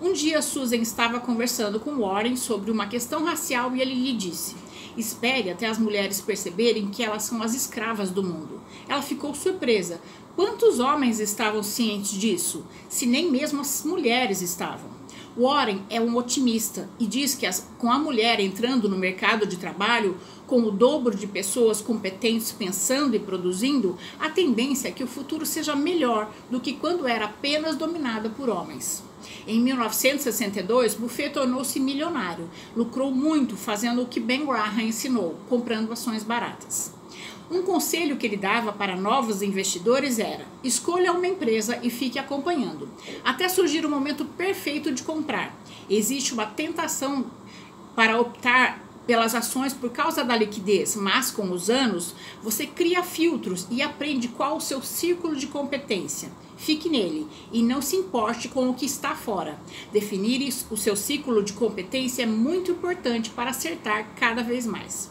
Um 0.00 0.12
dia 0.12 0.40
Susan 0.40 0.76
estava 0.76 1.18
conversando 1.18 1.80
com 1.80 1.98
Warren 1.98 2.36
sobre 2.36 2.70
uma 2.70 2.86
questão 2.86 3.24
racial 3.24 3.74
e 3.74 3.82
ele 3.82 3.94
lhe 3.94 4.12
disse: 4.12 4.54
Espere 4.96 5.50
até 5.50 5.66
as 5.66 5.78
mulheres 5.78 6.20
perceberem 6.20 6.88
que 6.88 7.02
elas 7.02 7.22
são 7.22 7.42
as 7.42 7.54
escravas 7.54 8.10
do 8.10 8.22
mundo. 8.22 8.60
Ela 8.88 9.02
ficou 9.02 9.34
surpresa. 9.34 10.00
Quantos 10.36 10.78
homens 10.78 11.20
estavam 11.20 11.62
cientes 11.62 12.12
disso? 12.12 12.64
Se 12.88 13.06
nem 13.06 13.30
mesmo 13.30 13.60
as 13.60 13.84
mulheres 13.84 14.42
estavam. 14.42 15.00
Warren 15.36 15.82
é 15.88 16.00
um 16.00 16.16
otimista 16.16 16.88
e 16.98 17.06
diz 17.06 17.34
que 17.34 17.46
as, 17.46 17.68
com 17.78 17.90
a 17.90 17.98
mulher 17.98 18.40
entrando 18.40 18.88
no 18.88 18.98
mercado 18.98 19.46
de 19.46 19.56
trabalho, 19.56 20.16
com 20.50 20.64
o 20.64 20.70
dobro 20.72 21.14
de 21.14 21.28
pessoas 21.28 21.80
competentes 21.80 22.50
pensando 22.50 23.14
e 23.14 23.20
produzindo, 23.20 23.96
a 24.18 24.28
tendência 24.28 24.88
é 24.88 24.90
que 24.90 25.04
o 25.04 25.06
futuro 25.06 25.46
seja 25.46 25.76
melhor 25.76 26.28
do 26.50 26.58
que 26.58 26.72
quando 26.72 27.06
era 27.06 27.26
apenas 27.26 27.76
dominada 27.76 28.28
por 28.30 28.50
homens. 28.50 29.00
Em 29.46 29.60
1962, 29.60 30.94
Buffet 30.94 31.30
tornou-se 31.30 31.78
milionário. 31.78 32.50
Lucrou 32.74 33.12
muito 33.12 33.56
fazendo 33.56 34.02
o 34.02 34.06
que 34.06 34.18
Ben 34.18 34.44
Graham 34.44 34.82
ensinou, 34.82 35.38
comprando 35.48 35.92
ações 35.92 36.24
baratas. 36.24 36.92
Um 37.48 37.62
conselho 37.62 38.16
que 38.16 38.26
ele 38.26 38.36
dava 38.36 38.72
para 38.72 38.96
novos 38.96 39.42
investidores 39.42 40.18
era: 40.18 40.44
escolha 40.64 41.12
uma 41.12 41.28
empresa 41.28 41.78
e 41.80 41.90
fique 41.90 42.18
acompanhando, 42.18 42.88
até 43.24 43.48
surgir 43.48 43.86
o 43.86 43.90
momento 43.90 44.24
perfeito 44.24 44.90
de 44.90 45.04
comprar. 45.04 45.56
Existe 45.88 46.32
uma 46.32 46.46
tentação 46.46 47.26
para 47.94 48.20
optar 48.20 48.89
pelas 49.10 49.34
ações 49.34 49.72
por 49.72 49.90
causa 49.90 50.22
da 50.22 50.36
liquidez, 50.36 50.94
mas 50.94 51.32
com 51.32 51.50
os 51.50 51.68
anos 51.68 52.14
você 52.40 52.64
cria 52.64 53.02
filtros 53.02 53.66
e 53.68 53.82
aprende 53.82 54.28
qual 54.28 54.56
o 54.56 54.60
seu 54.60 54.80
círculo 54.80 55.34
de 55.34 55.48
competência. 55.48 56.30
Fique 56.56 56.88
nele 56.88 57.26
e 57.50 57.60
não 57.60 57.82
se 57.82 57.96
importe 57.96 58.46
com 58.46 58.70
o 58.70 58.74
que 58.74 58.86
está 58.86 59.16
fora. 59.16 59.58
Definir 59.92 60.48
o 60.70 60.76
seu 60.76 60.94
ciclo 60.94 61.42
de 61.42 61.54
competência 61.54 62.22
é 62.22 62.26
muito 62.26 62.70
importante 62.70 63.30
para 63.30 63.50
acertar 63.50 64.14
cada 64.14 64.44
vez 64.44 64.64
mais. 64.64 65.10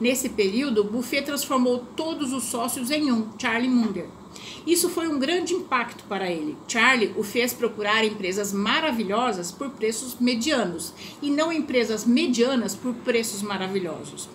Nesse 0.00 0.30
período, 0.30 0.82
Buffet 0.82 1.22
transformou 1.22 1.84
todos 1.94 2.32
os 2.32 2.42
sócios 2.42 2.90
em 2.90 3.12
um, 3.12 3.28
Charlie 3.38 3.70
Munger. 3.70 4.08
Isso 4.66 4.88
foi 4.88 5.08
um 5.08 5.18
grande 5.18 5.54
impacto 5.54 6.04
para 6.04 6.30
ele. 6.30 6.56
Charlie 6.66 7.12
o 7.16 7.22
fez 7.22 7.52
procurar 7.52 8.04
empresas 8.04 8.52
maravilhosas 8.52 9.52
por 9.52 9.70
preços 9.70 10.16
medianos 10.18 10.92
e 11.22 11.30
não 11.30 11.52
empresas 11.52 12.04
medianas 12.04 12.74
por 12.74 12.94
preços 12.94 13.42
maravilhosos. 13.42 14.28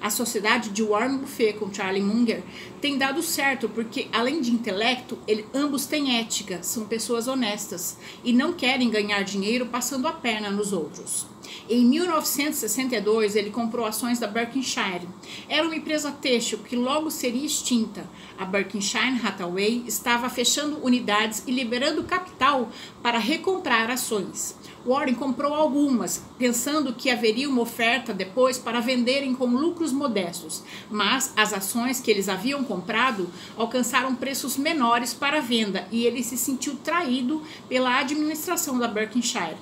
A 0.00 0.10
sociedade 0.10 0.68
de 0.68 0.82
Warren 0.82 1.16
Buffett 1.16 1.58
com 1.58 1.72
Charlie 1.72 2.02
Munger 2.02 2.42
tem 2.78 2.98
dado 2.98 3.22
certo 3.22 3.70
porque, 3.70 4.06
além 4.12 4.42
de 4.42 4.50
intelecto, 4.50 5.18
ele, 5.26 5.46
ambos 5.54 5.86
têm 5.86 6.18
ética, 6.18 6.62
são 6.62 6.84
pessoas 6.84 7.26
honestas 7.26 7.96
e 8.22 8.30
não 8.30 8.52
querem 8.52 8.90
ganhar 8.90 9.22
dinheiro 9.22 9.64
passando 9.64 10.06
a 10.06 10.12
perna 10.12 10.50
nos 10.50 10.74
outros. 10.74 11.26
Em 11.68 11.84
1962, 11.84 13.36
ele 13.36 13.50
comprou 13.50 13.86
ações 13.86 14.18
da 14.18 14.26
Berkshire. 14.26 15.08
Era 15.48 15.66
uma 15.66 15.76
empresa 15.76 16.10
têxtil 16.10 16.58
que 16.58 16.76
logo 16.76 17.10
seria 17.10 17.44
extinta. 17.46 18.08
A 18.38 18.44
Berkshire 18.44 19.20
Hathaway 19.22 19.84
estava 19.86 20.28
fechando 20.28 20.84
unidades 20.84 21.42
e 21.46 21.52
liberando 21.52 22.04
capital 22.04 22.70
para 23.02 23.18
recomprar 23.18 23.90
ações. 23.90 24.56
Warren 24.86 25.14
comprou 25.14 25.54
algumas, 25.54 26.22
pensando 26.38 26.92
que 26.92 27.08
haveria 27.08 27.48
uma 27.48 27.62
oferta 27.62 28.12
depois 28.12 28.58
para 28.58 28.80
venderem 28.80 29.34
com 29.34 29.46
lucros 29.46 29.92
modestos, 29.92 30.62
mas 30.90 31.32
as 31.36 31.54
ações 31.54 32.00
que 32.00 32.10
eles 32.10 32.28
haviam 32.28 32.62
comprado 32.62 33.30
alcançaram 33.56 34.14
preços 34.14 34.58
menores 34.58 35.14
para 35.14 35.40
venda 35.40 35.88
e 35.90 36.04
ele 36.04 36.22
se 36.22 36.36
sentiu 36.36 36.76
traído 36.76 37.42
pela 37.66 37.98
administração 37.98 38.78
da 38.78 38.86
Berkshire. 38.86 39.56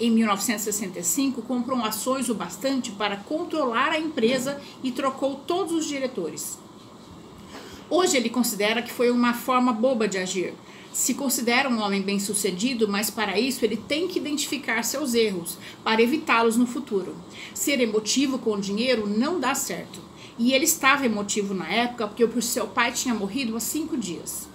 Em 0.00 0.10
1965, 0.10 1.42
comprou 1.42 1.78
ações 1.84 2.28
o 2.28 2.34
bastante 2.34 2.90
para 2.90 3.18
controlar 3.18 3.92
a 3.92 4.00
empresa 4.00 4.60
e 4.82 4.90
trocou 4.90 5.36
todos 5.46 5.72
os 5.72 5.86
diretores. 5.86 6.58
Hoje 7.88 8.16
ele 8.16 8.30
considera 8.30 8.82
que 8.82 8.90
foi 8.90 9.10
uma 9.10 9.34
forma 9.34 9.72
boba 9.72 10.08
de 10.08 10.18
agir 10.18 10.54
se 10.92 11.14
considera 11.14 11.68
um 11.68 11.80
homem 11.80 12.02
bem-sucedido, 12.02 12.88
mas 12.88 13.10
para 13.10 13.38
isso 13.38 13.64
ele 13.64 13.76
tem 13.76 14.08
que 14.08 14.18
identificar 14.18 14.82
seus 14.82 15.14
erros 15.14 15.56
para 15.84 16.02
evitá-los 16.02 16.56
no 16.56 16.66
futuro. 16.66 17.14
Ser 17.54 17.80
emotivo 17.80 18.38
com 18.38 18.54
o 18.54 18.60
dinheiro 18.60 19.06
não 19.06 19.38
dá 19.38 19.54
certo. 19.54 20.00
E 20.38 20.52
ele 20.52 20.64
estava 20.64 21.06
emotivo 21.06 21.54
na 21.54 21.68
época 21.68 22.08
porque 22.08 22.24
o 22.24 22.42
seu 22.42 22.66
pai 22.66 22.92
tinha 22.92 23.14
morrido 23.14 23.56
há 23.56 23.60
cinco 23.60 23.96
dias. 23.96 24.48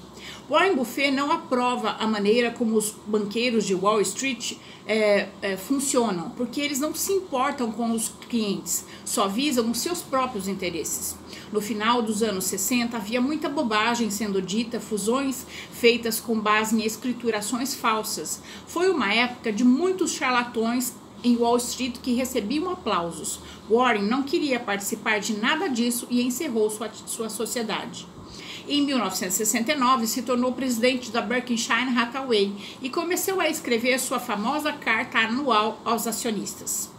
Warren 0.47 0.75
Buffett 0.75 1.09
não 1.09 1.31
aprova 1.31 1.95
a 1.99 2.05
maneira 2.05 2.51
como 2.51 2.77
os 2.77 2.93
banqueiros 3.07 3.65
de 3.65 3.73
Wall 3.73 3.99
Street 4.01 4.57
é, 4.85 5.29
é, 5.41 5.57
funcionam, 5.57 6.29
porque 6.31 6.61
eles 6.61 6.79
não 6.79 6.93
se 6.93 7.11
importam 7.13 7.71
com 7.71 7.91
os 7.91 8.09
clientes, 8.29 8.85
só 9.03 9.27
visam 9.27 9.71
os 9.71 9.79
seus 9.79 10.03
próprios 10.03 10.47
interesses. 10.47 11.17
No 11.51 11.59
final 11.59 12.03
dos 12.03 12.21
anos 12.21 12.45
60, 12.45 12.95
havia 12.95 13.19
muita 13.19 13.49
bobagem 13.49 14.11
sendo 14.11 14.39
dita, 14.39 14.79
fusões 14.79 15.47
feitas 15.71 16.19
com 16.19 16.39
base 16.39 16.75
em 16.75 16.85
escriturações 16.85 17.73
falsas. 17.73 18.39
Foi 18.67 18.87
uma 18.89 19.11
época 19.11 19.51
de 19.51 19.63
muitos 19.63 20.11
charlatões 20.11 20.93
em 21.23 21.35
Wall 21.37 21.57
Street 21.57 21.97
que 22.03 22.13
recebiam 22.13 22.69
aplausos. 22.69 23.39
Warren 23.67 24.03
não 24.03 24.21
queria 24.21 24.59
participar 24.59 25.19
de 25.19 25.35
nada 25.37 25.67
disso 25.67 26.05
e 26.11 26.21
encerrou 26.21 26.69
sua, 26.69 26.91
sua 27.07 27.29
sociedade. 27.29 28.05
Em 28.67 28.84
1969, 28.84 30.07
se 30.07 30.24
tornou 30.24 30.51
presidente 30.51 31.12
da 31.12 31.22
Berkshire 31.22 31.95
Hathaway 31.95 32.51
e 32.81 32.89
começou 32.89 33.39
a 33.39 33.48
escrever 33.48 34.00
sua 34.00 34.19
famosa 34.19 34.74
carta 34.74 35.19
anual 35.19 35.79
aos 35.86 36.07
acionistas. 36.07 36.89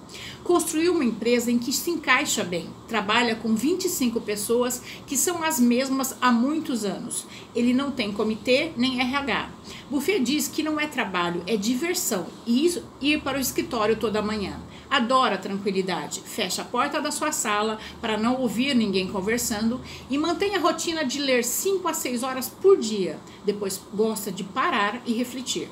Construiu 0.45 0.95
uma 0.95 1.05
empresa 1.05 1.51
em 1.51 1.59
que 1.59 1.73
se 1.73 1.91
encaixa 1.91 2.45
bem. 2.45 2.69
Trabalha 2.87 3.35
com 3.35 3.57
25 3.57 4.21
pessoas 4.21 4.81
que 5.05 5.17
são 5.17 5.43
as 5.43 5.59
mesmas 5.59 6.17
há 6.21 6.31
muitos 6.31 6.85
anos. 6.85 7.27
Ele 7.53 7.75
não 7.75 7.91
tem 7.91 8.13
comitê 8.13 8.71
nem 8.77 9.01
RH. 9.01 9.51
Buffet 9.91 10.21
diz 10.21 10.47
que 10.47 10.63
não 10.63 10.79
é 10.79 10.87
trabalho, 10.87 11.43
é 11.49 11.57
diversão 11.57 12.29
e 12.47 12.81
ir 13.01 13.21
para 13.23 13.39
o 13.39 13.41
escritório 13.41 13.97
toda 13.97 14.23
manhã. 14.23 14.57
Adora 14.91 15.35
a 15.35 15.39
tranquilidade, 15.39 16.23
fecha 16.25 16.63
a 16.63 16.65
porta 16.65 17.01
da 17.01 17.11
sua 17.11 17.33
sala 17.33 17.79
para 18.01 18.17
não 18.17 18.41
ouvir 18.41 18.75
ninguém 18.75 19.09
conversando 19.09 19.81
e 20.09 20.17
mantém 20.17 20.55
a 20.55 20.61
rotina 20.61 21.05
de 21.05 21.19
ler 21.19 21.45
5 21.45 21.87
a 21.89 21.93
6 21.93 22.23
horas 22.23 22.49
por 22.49 22.79
dia. 22.79 23.19
Depois 23.45 23.81
gosta 23.93 24.31
de 24.31 24.45
parar 24.45 25.03
e 25.05 25.13
refletir. 25.13 25.69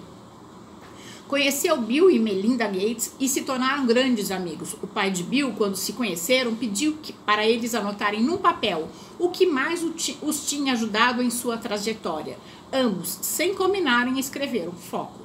Conheceu 1.27 1.81
Bill 1.81 2.11
e 2.11 2.19
Melinda 2.19 2.67
Gates 2.67 3.15
e 3.19 3.29
se 3.29 3.43
tornaram 3.43 3.87
grandes 3.87 4.31
amigos. 4.31 4.77
O 4.83 4.87
pai 4.87 5.11
de 5.11 5.23
Bill, 5.23 5.55
quando 5.57 5.75
se 5.75 5.95
conheceram, 5.95 6.55
pediu 6.55 6.99
que, 7.03 7.13
para 7.13 7.47
eles 7.47 7.75
anotarem 7.75 8.23
num 8.23 8.37
papel 8.37 8.89
o 9.19 9.31
que 9.31 9.47
mais 9.47 9.83
os 10.23 10.47
tinha 10.47 10.75
ajudado 10.75 11.23
em 11.23 11.31
sua 11.31 11.57
trajetória. 11.57 12.39
Ambos, 12.71 13.19
sem 13.23 13.55
combinarem, 13.55 14.19
escreveram 14.19 14.73
foco. 14.73 15.24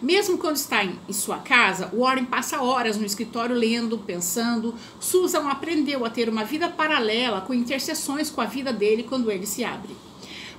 Mesmo 0.00 0.38
quando 0.38 0.56
está 0.56 0.84
em, 0.84 0.98
sua 1.10 1.38
casa, 1.38 1.90
Warren 1.94 2.24
passa 2.24 2.60
horas 2.60 2.96
no 2.96 3.06
escritório 3.06 3.54
lendo, 3.54 3.98
pensando. 3.98 4.74
Susan 5.00 5.48
aprendeu 5.48 6.04
a 6.04 6.10
ter 6.10 6.28
uma 6.28 6.44
vida 6.44 6.68
paralela 6.68 7.40
com 7.40 7.54
interseções 7.54 8.30
com 8.30 8.40
a 8.40 8.46
vida 8.46 8.72
dele 8.72 9.04
quando 9.04 9.30
ele 9.30 9.46
se 9.46 9.64
abre. 9.64 9.94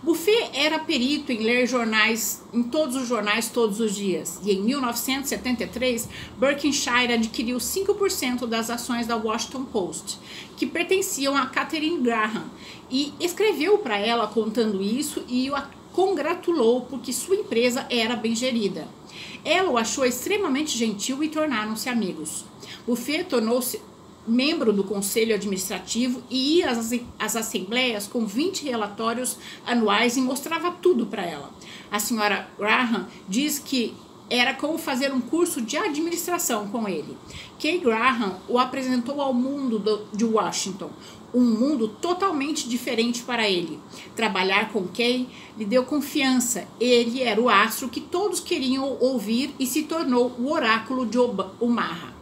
Buffet 0.05 0.51
era 0.53 0.77
perito 0.77 1.31
em 1.31 1.39
ler 1.39 1.65
jornais, 1.65 2.43
em 2.53 2.61
todos 2.61 2.95
os 2.95 3.07
jornais 3.07 3.49
todos 3.49 3.79
os 3.79 3.95
dias, 3.95 4.39
e 4.43 4.51
em 4.51 4.61
1973, 4.61 6.07
Berkshire 6.37 7.13
adquiriu 7.13 7.57
5% 7.57 8.45
das 8.45 8.69
ações 8.69 9.07
da 9.07 9.15
Washington 9.15 9.65
Post, 9.65 10.19
que 10.55 10.67
pertenciam 10.67 11.35
a 11.35 11.47
Catherine 11.47 12.01
Graham, 12.01 12.43
e 12.91 13.13
escreveu 13.19 13.79
para 13.79 13.97
ela 13.97 14.27
contando 14.27 14.79
isso 14.79 15.23
e 15.27 15.49
a 15.49 15.67
congratulou 15.95 16.81
porque 16.81 17.13
sua 17.13 17.37
empresa 17.37 17.87
era 17.89 18.17
bem 18.17 18.35
gerida. 18.35 18.85
Ela 19.43 19.69
o 19.69 19.77
achou 19.77 20.05
extremamente 20.05 20.77
gentil 20.77 21.23
e 21.23 21.29
tornaram-se 21.29 21.89
amigos. 21.89 22.45
Buffet 22.85 23.23
tornou-se 23.25 23.79
membro 24.27 24.73
do 24.73 24.83
conselho 24.83 25.35
administrativo 25.35 26.23
e 26.29 26.57
ia 26.57 26.71
às, 26.71 26.91
às 27.19 27.35
assembleias 27.35 28.07
com 28.07 28.25
20 28.25 28.63
relatórios 28.63 29.37
anuais 29.65 30.17
e 30.17 30.21
mostrava 30.21 30.71
tudo 30.71 31.05
para 31.05 31.23
ela. 31.23 31.51
A 31.91 31.99
senhora 31.99 32.47
Graham 32.57 33.07
diz 33.27 33.59
que 33.59 33.93
era 34.29 34.53
como 34.55 34.77
fazer 34.77 35.13
um 35.13 35.21
curso 35.21 35.61
de 35.61 35.77
administração 35.77 36.67
com 36.69 36.87
ele. 36.87 37.15
Kay 37.59 37.79
Graham 37.79 38.39
o 38.47 38.57
apresentou 38.57 39.21
ao 39.21 39.33
mundo 39.33 39.77
do, 39.77 40.05
de 40.11 40.25
Washington, 40.25 40.89
um 41.35 41.43
mundo 41.43 41.89
totalmente 41.89 42.67
diferente 42.69 43.21
para 43.23 43.47
ele. 43.47 43.77
Trabalhar 44.15 44.71
com 44.71 44.87
Kay 44.87 45.27
lhe 45.57 45.65
deu 45.65 45.83
confiança. 45.83 46.65
Ele 46.79 47.21
era 47.21 47.39
o 47.39 47.49
astro 47.49 47.89
que 47.89 47.99
todos 47.99 48.39
queriam 48.39 48.97
ouvir 49.01 49.53
e 49.59 49.67
se 49.67 49.83
tornou 49.83 50.33
o 50.39 50.49
oráculo 50.49 51.05
de 51.05 51.17
Omaha. 51.59 52.15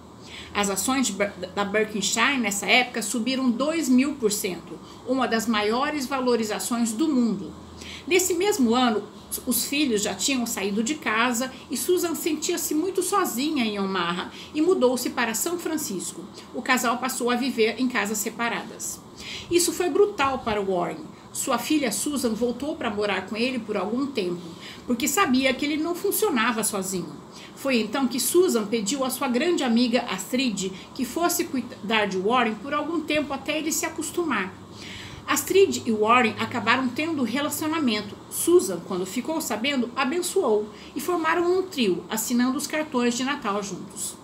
As 0.53 0.69
ações 0.69 1.15
da 1.55 1.63
Berkshire 1.63 2.37
nessa 2.37 2.65
época 2.65 3.01
subiram 3.01 3.49
2 3.49 3.89
mil 3.89 4.13
por 4.15 4.31
cento, 4.31 4.77
uma 5.07 5.27
das 5.27 5.47
maiores 5.47 6.05
valorizações 6.05 6.91
do 6.91 7.07
mundo. 7.07 7.51
Nesse 8.05 8.33
mesmo 8.33 8.75
ano, 8.75 9.03
os 9.47 9.65
filhos 9.65 10.03
já 10.03 10.13
tinham 10.13 10.45
saído 10.45 10.83
de 10.83 10.95
casa 10.95 11.51
e 11.71 11.77
Susan 11.77 12.13
sentia-se 12.13 12.75
muito 12.75 13.01
sozinha 13.01 13.65
em 13.65 13.79
Omaha 13.79 14.31
e 14.53 14.61
mudou-se 14.61 15.09
para 15.09 15.33
São 15.33 15.57
Francisco. 15.57 16.23
O 16.53 16.61
casal 16.61 16.97
passou 16.97 17.31
a 17.31 17.35
viver 17.35 17.79
em 17.79 17.87
casas 17.87 18.17
separadas. 18.17 18.99
Isso 19.49 19.71
foi 19.71 19.89
brutal 19.89 20.39
para 20.39 20.61
Warren. 20.61 20.97
Sua 21.31 21.57
filha 21.57 21.91
Susan 21.91 22.33
voltou 22.33 22.75
para 22.75 22.91
morar 22.91 23.25
com 23.25 23.35
ele 23.35 23.57
por 23.57 23.75
algum 23.75 24.05
tempo, 24.05 24.41
porque 24.85 25.07
sabia 25.07 25.51
que 25.53 25.65
ele 25.65 25.77
não 25.77 25.95
funcionava 25.95 26.63
sozinho. 26.63 27.23
Foi 27.55 27.79
então 27.79 28.07
que 28.07 28.19
Susan 28.19 28.67
pediu 28.67 29.03
à 29.03 29.09
sua 29.09 29.27
grande 29.27 29.63
amiga 29.63 30.01
Astrid 30.11 30.71
que 30.93 31.05
fosse 31.05 31.45
cuidar 31.45 32.05
de 32.05 32.19
Warren 32.19 32.55
por 32.55 32.73
algum 32.73 33.01
tempo 33.01 33.33
até 33.33 33.57
ele 33.57 33.71
se 33.71 33.85
acostumar. 33.85 34.53
Astrid 35.27 35.81
e 35.85 35.91
Warren 35.91 36.35
acabaram 36.39 36.87
tendo 36.89 37.23
relacionamento. 37.23 38.15
Susan, 38.29 38.79
quando 38.87 39.05
ficou 39.05 39.39
sabendo, 39.41 39.89
abençoou 39.95 40.69
e 40.95 41.01
formaram 41.01 41.59
um 41.59 41.63
trio, 41.63 42.03
assinando 42.09 42.57
os 42.57 42.67
cartões 42.67 43.15
de 43.15 43.23
Natal 43.23 43.61
juntos. 43.63 44.15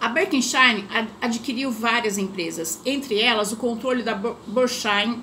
A 0.00 0.08
Berkshire 0.08 0.84
adquiriu 1.20 1.70
várias 1.70 2.18
empresas, 2.18 2.80
entre 2.84 3.18
elas 3.20 3.52
o 3.52 3.56
controle 3.56 4.02
da 4.02 4.14
Berkshire 4.14 5.18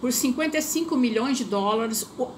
por 0.00 0.12
55 0.12 0.96
milhões 0.96 1.36
de 1.36 1.44
dólares, 1.44 2.08
o, 2.16 2.28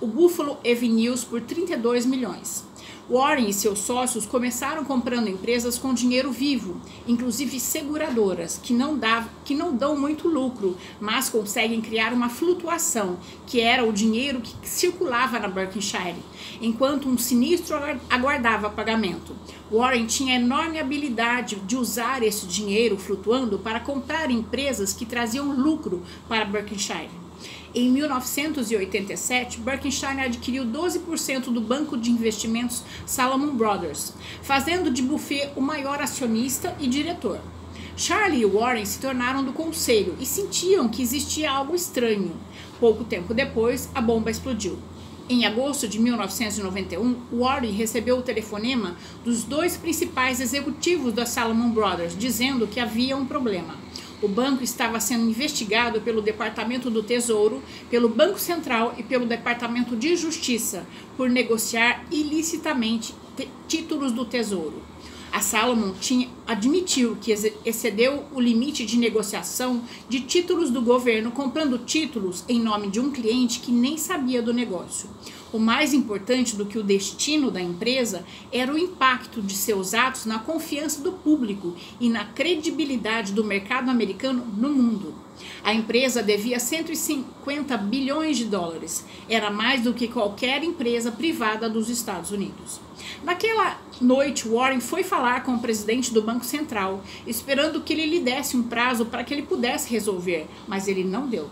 o 0.00 0.06
Buffalo 0.06 0.58
Avenues 0.64 1.24
por 1.24 1.40
32 1.40 2.06
milhões. 2.06 2.67
Warren 3.10 3.48
e 3.48 3.54
seus 3.54 3.78
sócios 3.78 4.26
começaram 4.26 4.84
comprando 4.84 5.28
empresas 5.28 5.78
com 5.78 5.94
dinheiro 5.94 6.30
vivo, 6.30 6.78
inclusive 7.06 7.58
seguradoras, 7.58 8.60
que 8.62 8.74
não, 8.74 9.00
que 9.46 9.54
não 9.54 9.74
dão 9.74 9.98
muito 9.98 10.28
lucro, 10.28 10.76
mas 11.00 11.30
conseguem 11.30 11.80
criar 11.80 12.12
uma 12.12 12.28
flutuação, 12.28 13.18
que 13.46 13.60
era 13.60 13.82
o 13.82 13.92
dinheiro 13.94 14.42
que 14.42 14.68
circulava 14.68 15.38
na 15.38 15.48
Berkshire, 15.48 16.22
enquanto 16.60 17.08
um 17.08 17.16
sinistro 17.16 17.78
aguardava 18.10 18.68
pagamento. 18.68 19.34
Warren 19.72 20.04
tinha 20.04 20.36
enorme 20.36 20.78
habilidade 20.78 21.56
de 21.56 21.76
usar 21.76 22.22
esse 22.22 22.46
dinheiro 22.46 22.98
flutuando 22.98 23.58
para 23.58 23.80
comprar 23.80 24.30
empresas 24.30 24.92
que 24.92 25.06
traziam 25.06 25.54
lucro 25.54 26.02
para 26.28 26.44
Berkshire. 26.44 27.17
Em 27.78 27.92
1987, 27.92 29.60
Berkshire 29.60 30.20
adquiriu 30.20 30.64
12% 30.64 31.44
do 31.52 31.60
banco 31.60 31.96
de 31.96 32.10
investimentos 32.10 32.82
Salomon 33.06 33.54
Brothers, 33.54 34.14
fazendo 34.42 34.90
de 34.90 35.00
Buffet 35.00 35.52
o 35.54 35.60
maior 35.60 36.02
acionista 36.02 36.76
e 36.80 36.88
diretor. 36.88 37.38
Charlie 37.96 38.40
e 38.40 38.44
Warren 38.44 38.84
se 38.84 38.98
tornaram 38.98 39.44
do 39.44 39.52
conselho 39.52 40.16
e 40.18 40.26
sentiam 40.26 40.88
que 40.88 41.00
existia 41.00 41.52
algo 41.52 41.72
estranho. 41.72 42.32
Pouco 42.80 43.04
tempo 43.04 43.32
depois, 43.32 43.88
a 43.94 44.00
bomba 44.00 44.28
explodiu. 44.28 44.76
Em 45.28 45.46
agosto 45.46 45.86
de 45.86 46.00
1991, 46.00 47.16
Warren 47.32 47.70
recebeu 47.70 48.18
o 48.18 48.22
telefonema 48.22 48.96
dos 49.24 49.44
dois 49.44 49.76
principais 49.76 50.40
executivos 50.40 51.12
da 51.12 51.24
Salomon 51.24 51.70
Brothers, 51.70 52.18
dizendo 52.18 52.66
que 52.66 52.80
havia 52.80 53.16
um 53.16 53.24
problema. 53.24 53.76
O 54.20 54.26
banco 54.26 54.64
estava 54.64 54.98
sendo 54.98 55.28
investigado 55.28 56.00
pelo 56.00 56.20
Departamento 56.20 56.90
do 56.90 57.04
Tesouro, 57.04 57.62
pelo 57.88 58.08
Banco 58.08 58.38
Central 58.38 58.94
e 58.98 59.02
pelo 59.02 59.26
Departamento 59.26 59.94
de 59.94 60.16
Justiça 60.16 60.84
por 61.16 61.30
negociar 61.30 62.04
ilicitamente 62.10 63.14
títulos 63.68 64.10
do 64.10 64.24
Tesouro. 64.24 64.82
A 65.30 65.40
Salomon 65.40 65.92
tinha, 66.00 66.28
admitiu 66.46 67.16
que 67.20 67.32
excedeu 67.64 68.24
o 68.32 68.40
limite 68.40 68.84
de 68.84 68.96
negociação 68.96 69.82
de 70.08 70.20
títulos 70.20 70.70
do 70.70 70.80
governo 70.80 71.30
comprando 71.30 71.78
títulos 71.78 72.44
em 72.48 72.58
nome 72.60 72.88
de 72.88 72.98
um 72.98 73.12
cliente 73.12 73.60
que 73.60 73.70
nem 73.70 73.98
sabia 73.98 74.42
do 74.42 74.54
negócio. 74.54 75.08
O 75.50 75.58
mais 75.58 75.94
importante 75.94 76.54
do 76.56 76.66
que 76.66 76.78
o 76.78 76.82
destino 76.82 77.50
da 77.50 77.60
empresa 77.60 78.22
era 78.52 78.72
o 78.72 78.78
impacto 78.78 79.40
de 79.40 79.54
seus 79.54 79.94
atos 79.94 80.26
na 80.26 80.38
confiança 80.38 81.00
do 81.00 81.12
público 81.12 81.74
e 81.98 82.10
na 82.10 82.26
credibilidade 82.26 83.32
do 83.32 83.42
mercado 83.42 83.90
americano 83.90 84.44
no 84.56 84.68
mundo. 84.68 85.14
A 85.64 85.72
empresa 85.72 86.22
devia 86.22 86.60
150 86.60 87.76
bilhões 87.78 88.36
de 88.36 88.44
dólares, 88.44 89.06
era 89.28 89.50
mais 89.50 89.82
do 89.82 89.94
que 89.94 90.08
qualquer 90.08 90.62
empresa 90.62 91.10
privada 91.10 91.68
dos 91.68 91.88
Estados 91.88 92.30
Unidos. 92.30 92.80
Naquela 93.24 93.80
noite, 94.00 94.46
Warren 94.46 94.80
foi 94.80 95.02
falar 95.02 95.44
com 95.44 95.54
o 95.54 95.60
presidente 95.60 96.12
do 96.12 96.20
Banco 96.20 96.44
Central, 96.44 97.02
esperando 97.26 97.80
que 97.80 97.94
ele 97.94 98.06
lhe 98.06 98.20
desse 98.20 98.56
um 98.56 98.64
prazo 98.64 99.06
para 99.06 99.24
que 99.24 99.32
ele 99.32 99.42
pudesse 99.42 99.90
resolver, 99.90 100.46
mas 100.66 100.88
ele 100.88 101.04
não 101.04 101.26
deu. 101.26 101.48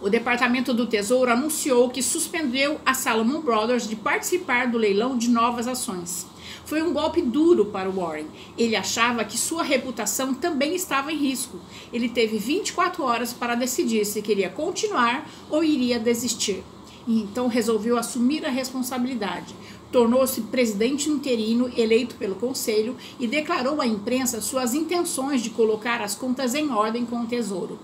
O 0.00 0.08
Departamento 0.08 0.72
do 0.72 0.86
Tesouro 0.86 1.32
anunciou 1.32 1.90
que 1.90 2.04
suspendeu 2.04 2.80
a 2.86 2.94
Salomon 2.94 3.40
Brothers 3.40 3.88
de 3.88 3.96
participar 3.96 4.68
do 4.68 4.78
leilão 4.78 5.18
de 5.18 5.28
novas 5.28 5.66
ações. 5.66 6.24
Foi 6.64 6.80
um 6.82 6.92
golpe 6.92 7.20
duro 7.20 7.66
para 7.66 7.90
Warren. 7.90 8.26
Ele 8.56 8.76
achava 8.76 9.24
que 9.24 9.36
sua 9.36 9.64
reputação 9.64 10.32
também 10.32 10.76
estava 10.76 11.12
em 11.12 11.16
risco. 11.16 11.58
Ele 11.92 12.08
teve 12.08 12.38
24 12.38 13.02
horas 13.02 13.32
para 13.32 13.56
decidir 13.56 14.04
se 14.04 14.22
queria 14.22 14.48
continuar 14.48 15.28
ou 15.50 15.64
iria 15.64 15.98
desistir. 15.98 16.62
E 17.04 17.20
então 17.20 17.48
resolveu 17.48 17.98
assumir 17.98 18.46
a 18.46 18.50
responsabilidade 18.50 19.52
tornou-se 19.90 20.42
presidente 20.42 21.08
interino 21.08 21.70
eleito 21.76 22.14
pelo 22.16 22.34
conselho 22.34 22.96
e 23.18 23.26
declarou 23.26 23.80
à 23.80 23.86
imprensa 23.86 24.40
suas 24.40 24.74
intenções 24.74 25.42
de 25.42 25.50
colocar 25.50 26.02
as 26.02 26.14
contas 26.14 26.54
em 26.54 26.70
ordem 26.70 27.06
com 27.06 27.20
o 27.20 27.26
tesouro. 27.26 27.78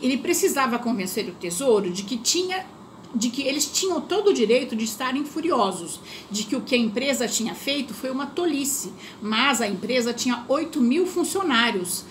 Ele 0.00 0.16
precisava 0.16 0.78
convencer 0.78 1.28
o 1.28 1.32
tesouro 1.32 1.90
de 1.90 2.02
que 2.02 2.16
tinha 2.16 2.66
de 3.12 3.28
que 3.28 3.42
eles 3.42 3.66
tinham 3.66 4.00
todo 4.00 4.28
o 4.28 4.32
direito 4.32 4.76
de 4.76 4.84
estarem 4.84 5.24
furiosos, 5.24 5.98
de 6.30 6.44
que 6.44 6.54
o 6.54 6.60
que 6.60 6.76
a 6.76 6.78
empresa 6.78 7.26
tinha 7.26 7.56
feito 7.56 7.92
foi 7.92 8.08
uma 8.08 8.26
tolice, 8.26 8.92
mas 9.20 9.60
a 9.60 9.66
empresa 9.66 10.14
tinha 10.14 10.44
8 10.48 10.80
mil 10.80 11.04
funcionários 11.06 12.04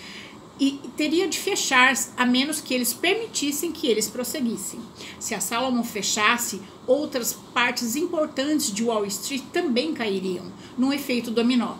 e 0.60 0.80
teria 0.98 1.28
de 1.28 1.40
fechar 1.40 1.94
a 2.18 2.26
menos 2.26 2.60
que 2.60 2.74
eles 2.74 2.94
permitissem 2.94 3.72
que 3.72 3.88
eles 3.88 4.10
prosseguissem. 4.10 4.80
Se 5.20 5.34
a 5.34 5.40
Salomon 5.40 5.84
fechasse, 5.84 6.62
outras 6.86 7.34
partes 7.54 7.96
importantes 7.96 8.72
de 8.72 8.84
Wall 8.84 9.06
Street 9.06 9.44
também 9.54 9.94
cairiam, 9.94 10.46
num 10.78 10.92
efeito 10.92 11.32
dominó. 11.32 11.76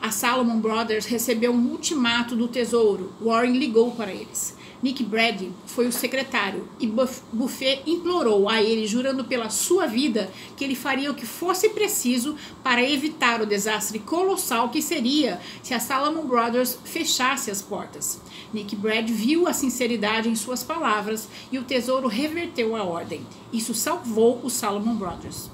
A 0.00 0.10
Salomon 0.10 0.60
Brothers 0.60 1.06
recebeu 1.06 1.52
um 1.52 1.70
ultimato 1.70 2.36
do 2.36 2.46
Tesouro. 2.46 3.12
Warren 3.20 3.58
ligou 3.58 3.92
para 3.92 4.12
eles. 4.12 4.54
Nick 4.84 5.02
Brady 5.02 5.50
foi 5.64 5.86
o 5.86 5.92
secretário 5.92 6.68
e 6.78 6.86
Buffet 6.86 7.80
implorou 7.86 8.50
a 8.50 8.62
ele, 8.62 8.86
jurando 8.86 9.24
pela 9.24 9.48
sua 9.48 9.86
vida, 9.86 10.30
que 10.58 10.62
ele 10.62 10.74
faria 10.74 11.10
o 11.10 11.14
que 11.14 11.24
fosse 11.24 11.70
preciso 11.70 12.36
para 12.62 12.82
evitar 12.82 13.40
o 13.40 13.46
desastre 13.46 13.98
colossal 13.98 14.68
que 14.68 14.82
seria 14.82 15.40
se 15.62 15.72
a 15.72 15.80
Salomon 15.80 16.26
Brothers 16.26 16.78
fechasse 16.84 17.50
as 17.50 17.62
portas. 17.62 18.20
Nick 18.52 18.76
Brady 18.76 19.10
viu 19.10 19.48
a 19.48 19.54
sinceridade 19.54 20.28
em 20.28 20.36
suas 20.36 20.62
palavras 20.62 21.30
e 21.50 21.58
o 21.58 21.64
tesouro 21.64 22.06
reverteu 22.06 22.76
a 22.76 22.84
ordem. 22.84 23.26
Isso 23.50 23.72
salvou 23.72 24.38
os 24.44 24.52
Salomon 24.52 24.96
Brothers. 24.96 25.48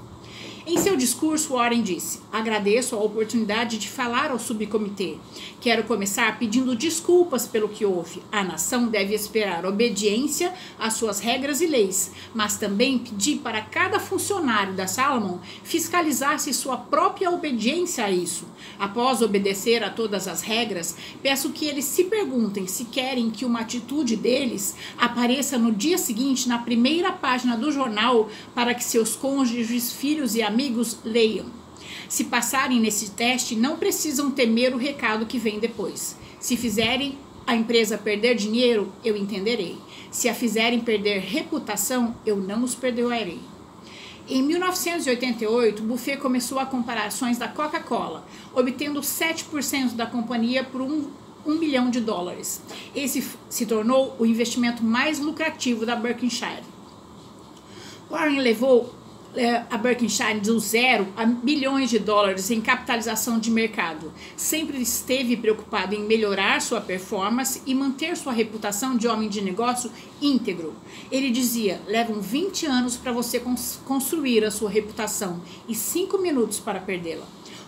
Em 0.63 0.77
seu 0.77 0.95
discurso, 0.95 1.53
Warren 1.53 1.81
disse: 1.81 2.19
Agradeço 2.31 2.95
a 2.95 2.99
oportunidade 2.99 3.79
de 3.79 3.89
falar 3.89 4.29
ao 4.29 4.37
subcomitê. 4.37 5.17
Quero 5.59 5.83
começar 5.85 6.37
pedindo 6.37 6.75
desculpas 6.75 7.47
pelo 7.47 7.67
que 7.67 7.83
houve. 7.83 8.21
A 8.31 8.43
nação 8.43 8.87
deve 8.87 9.15
esperar 9.15 9.65
obediência 9.65 10.53
às 10.77 10.93
suas 10.93 11.19
regras 11.19 11.61
e 11.61 11.65
leis, 11.65 12.11
mas 12.33 12.57
também 12.57 12.99
pedir 12.99 13.39
para 13.39 13.61
cada 13.61 13.99
funcionário 13.99 14.73
da 14.73 14.85
Salomon 14.85 15.39
fiscalizar-se 15.63 16.53
sua 16.53 16.77
própria 16.77 17.31
obediência 17.31 18.05
a 18.05 18.11
isso. 18.11 18.45
Após 18.77 19.23
obedecer 19.23 19.83
a 19.83 19.89
todas 19.89 20.27
as 20.27 20.43
regras, 20.43 20.95
peço 21.23 21.49
que 21.49 21.65
eles 21.65 21.85
se 21.85 22.03
perguntem 22.03 22.67
se 22.67 22.85
querem 22.85 23.31
que 23.31 23.45
uma 23.45 23.61
atitude 23.61 24.15
deles 24.15 24.75
apareça 24.95 25.57
no 25.57 25.71
dia 25.71 25.97
seguinte 25.97 26.47
na 26.47 26.59
primeira 26.59 27.11
página 27.11 27.57
do 27.57 27.71
jornal 27.71 28.29
para 28.53 28.75
que 28.75 28.83
seus 28.83 29.15
cônjuges, 29.15 29.91
filhos 29.91 30.35
e 30.35 30.41
amigos 30.41 30.50
leiam. 31.03 31.45
Se 32.07 32.25
passarem 32.25 32.79
nesse 32.79 33.11
teste, 33.11 33.55
não 33.55 33.77
precisam 33.77 34.31
temer 34.31 34.73
o 34.73 34.77
recado 34.77 35.25
que 35.25 35.39
vem 35.39 35.59
depois. 35.59 36.17
Se 36.39 36.57
fizerem 36.57 37.17
a 37.45 37.55
empresa 37.55 37.97
perder 37.97 38.35
dinheiro, 38.35 38.91
eu 39.03 39.15
entenderei. 39.15 39.77
Se 40.11 40.27
a 40.27 40.33
fizerem 40.33 40.81
perder 40.81 41.19
reputação, 41.19 42.15
eu 42.25 42.37
não 42.37 42.63
os 42.63 42.75
perdoarei. 42.75 43.39
Em 44.27 44.41
1988, 44.43 45.81
Buffet 45.83 46.17
começou 46.17 46.59
a 46.59 46.65
comprar 46.65 47.05
ações 47.05 47.37
da 47.37 47.47
Coca-Cola, 47.47 48.25
obtendo 48.53 49.01
7% 49.01 49.93
da 49.93 50.05
companhia 50.05 50.63
por 50.63 50.81
um, 50.81 51.09
um 51.45 51.55
milhão 51.55 51.89
de 51.89 51.99
dólares. 51.99 52.61
Esse 52.95 53.27
se 53.49 53.65
tornou 53.65 54.15
o 54.19 54.25
investimento 54.25 54.83
mais 54.83 55.19
lucrativo 55.19 55.85
da 55.85 55.95
Berkshire. 55.95 56.63
Warren 58.09 58.39
levou 58.39 58.93
a 59.69 59.77
Berkshire 59.77 60.39
do 60.39 60.59
zero 60.59 61.07
a 61.15 61.25
bilhões 61.25 61.89
de 61.89 61.99
dólares 61.99 62.51
em 62.51 62.59
capitalização 62.59 63.39
de 63.39 63.49
mercado. 63.49 64.11
Sempre 64.35 64.81
esteve 64.81 65.37
preocupado 65.37 65.95
em 65.95 66.03
melhorar 66.03 66.61
sua 66.61 66.81
performance 66.81 67.61
e 67.65 67.73
manter 67.73 68.17
sua 68.17 68.33
reputação 68.33 68.97
de 68.97 69.07
homem 69.07 69.29
de 69.29 69.41
negócio 69.41 69.91
íntegro. 70.21 70.75
Ele 71.11 71.29
dizia: 71.29 71.81
levam 71.87 72.19
20 72.21 72.65
anos 72.65 72.97
para 72.97 73.11
você 73.11 73.41
construir 73.85 74.43
a 74.43 74.51
sua 74.51 74.69
reputação 74.69 75.41
e 75.67 75.75
5 75.75 76.17
minutos 76.17 76.59
para 76.59 76.79
perdê-la. 76.79 77.25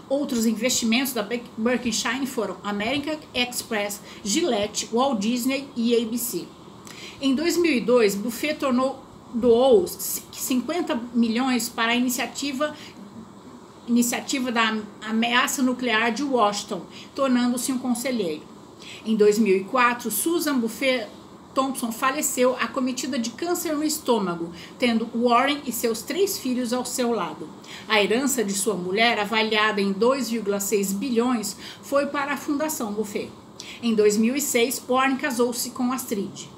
Outros 0.10 0.46
investimentos 0.46 1.14
da 1.14 1.26
Berkshire 1.58 2.28
foram 2.28 2.58
American 2.64 3.18
Express, 3.34 4.02
Gillette, 4.24 4.90
Walt 4.92 5.20
Disney 5.20 5.68
e 5.76 5.96
ABC. 5.96 6.46
Em 7.22 7.34
2002, 7.34 8.16
Buffett 8.16 8.60
tornou 8.60 9.02
doou 9.34 9.86
50 9.88 10.96
milhões 11.14 11.70
para 11.70 11.92
a 11.92 11.96
iniciativa 11.96 12.76
iniciativa 13.86 14.50
da 14.50 14.78
ameaça 15.02 15.62
nuclear 15.62 16.12
de 16.14 16.24
Washington, 16.24 16.84
tornando-se 17.14 17.72
um 17.72 17.78
conselheiro. 17.78 18.44
Em 19.06 19.16
2004, 19.16 20.10
Susan 20.10 20.58
Buffet 20.58 21.08
Thompson 21.54 21.92
faleceu 21.92 22.56
acometida 22.60 23.20
de 23.20 23.30
câncer 23.32 23.74
no 23.74 23.84
estômago, 23.84 24.52
tendo 24.80 25.10
Warren 25.14 25.62
e 25.66 25.72
seus 25.72 26.02
três 26.02 26.38
filhos 26.38 26.74
ao 26.74 26.86
seu 26.86 27.12
lado. 27.12 27.48
A 27.88 28.02
herança 28.02 28.44
de 28.44 28.54
sua 28.54 28.74
mulher, 28.74 29.20
avaliada 29.20 29.80
em 29.80 29.94
2,6 29.94 30.94
bilhões, 30.96 31.56
foi 31.82 32.08
para 32.08 32.34
a 32.34 32.38
Fundação 32.38 32.92
Buffet. 32.92 33.30
Em 33.82 33.94
2006, 33.94 34.84
Warren 34.88 35.18
casou-se 35.18 35.70
com 35.72 35.92
Astrid. 35.92 36.50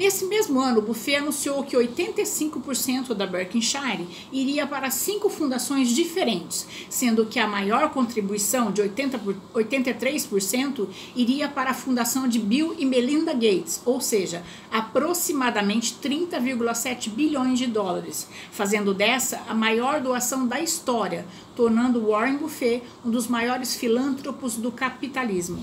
Nesse 0.00 0.24
mesmo 0.24 0.58
ano, 0.58 0.80
Buffet 0.80 1.16
anunciou 1.16 1.62
que 1.62 1.76
85% 1.76 3.12
da 3.12 3.26
Berkshire 3.26 4.08
iria 4.32 4.66
para 4.66 4.90
cinco 4.90 5.28
fundações 5.28 5.90
diferentes, 5.90 6.66
sendo 6.88 7.26
que 7.26 7.38
a 7.38 7.46
maior 7.46 7.90
contribuição, 7.90 8.72
de 8.72 8.80
80 8.80 9.20
83%, 9.54 10.88
iria 11.14 11.50
para 11.50 11.72
a 11.72 11.74
fundação 11.74 12.26
de 12.26 12.38
Bill 12.38 12.74
e 12.78 12.86
Melinda 12.86 13.34
Gates, 13.34 13.82
ou 13.84 14.00
seja, 14.00 14.42
aproximadamente 14.72 15.98
30,7 16.02 17.10
bilhões 17.10 17.58
de 17.58 17.66
dólares, 17.66 18.26
fazendo 18.50 18.94
dessa 18.94 19.42
a 19.46 19.52
maior 19.52 20.00
doação 20.00 20.46
da 20.46 20.58
história, 20.62 21.26
tornando 21.54 22.06
Warren 22.06 22.38
Buffett 22.38 22.82
um 23.04 23.10
dos 23.10 23.28
maiores 23.28 23.76
filântropos 23.76 24.56
do 24.56 24.72
capitalismo. 24.72 25.62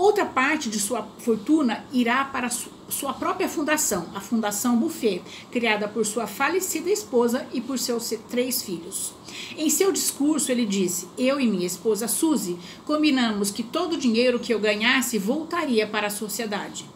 Outra 0.00 0.24
parte 0.24 0.70
de 0.70 0.80
sua 0.80 1.06
fortuna 1.18 1.84
irá 1.92 2.24
para 2.24 2.48
sua 2.48 3.12
própria 3.12 3.46
fundação, 3.46 4.06
a 4.14 4.20
Fundação 4.20 4.78
Buffet, 4.78 5.20
criada 5.52 5.86
por 5.86 6.06
sua 6.06 6.26
falecida 6.26 6.88
esposa 6.88 7.46
e 7.52 7.60
por 7.60 7.78
seus 7.78 8.10
três 8.30 8.62
filhos. 8.62 9.12
Em 9.58 9.68
seu 9.68 9.92
discurso, 9.92 10.50
ele 10.50 10.64
disse: 10.64 11.06
Eu 11.18 11.38
e 11.38 11.46
minha 11.46 11.66
esposa 11.66 12.08
Suzy 12.08 12.58
combinamos 12.86 13.50
que 13.50 13.62
todo 13.62 13.92
o 13.92 13.98
dinheiro 13.98 14.38
que 14.38 14.54
eu 14.54 14.58
ganhasse 14.58 15.18
voltaria 15.18 15.86
para 15.86 16.06
a 16.06 16.10
sociedade. 16.10 16.86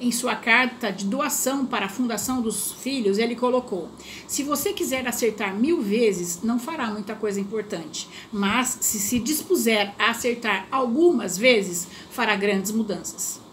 Em 0.00 0.10
sua 0.12 0.34
carta 0.34 0.90
de 0.90 1.04
doação 1.04 1.66
para 1.66 1.86
a 1.86 1.88
Fundação 1.88 2.40
dos 2.40 2.72
Filhos, 2.72 3.18
ele 3.18 3.34
colocou: 3.34 3.88
Se 4.26 4.42
você 4.42 4.72
quiser 4.72 5.06
acertar 5.06 5.54
mil 5.54 5.80
vezes, 5.82 6.42
não 6.42 6.58
fará 6.58 6.86
muita 6.88 7.14
coisa 7.14 7.40
importante, 7.40 8.08
mas 8.32 8.78
se 8.80 8.98
se 8.98 9.18
dispuser 9.18 9.94
a 9.98 10.10
acertar 10.10 10.66
algumas 10.70 11.38
vezes, 11.38 11.86
fará 12.10 12.34
grandes 12.36 12.72
mudanças. 12.72 13.44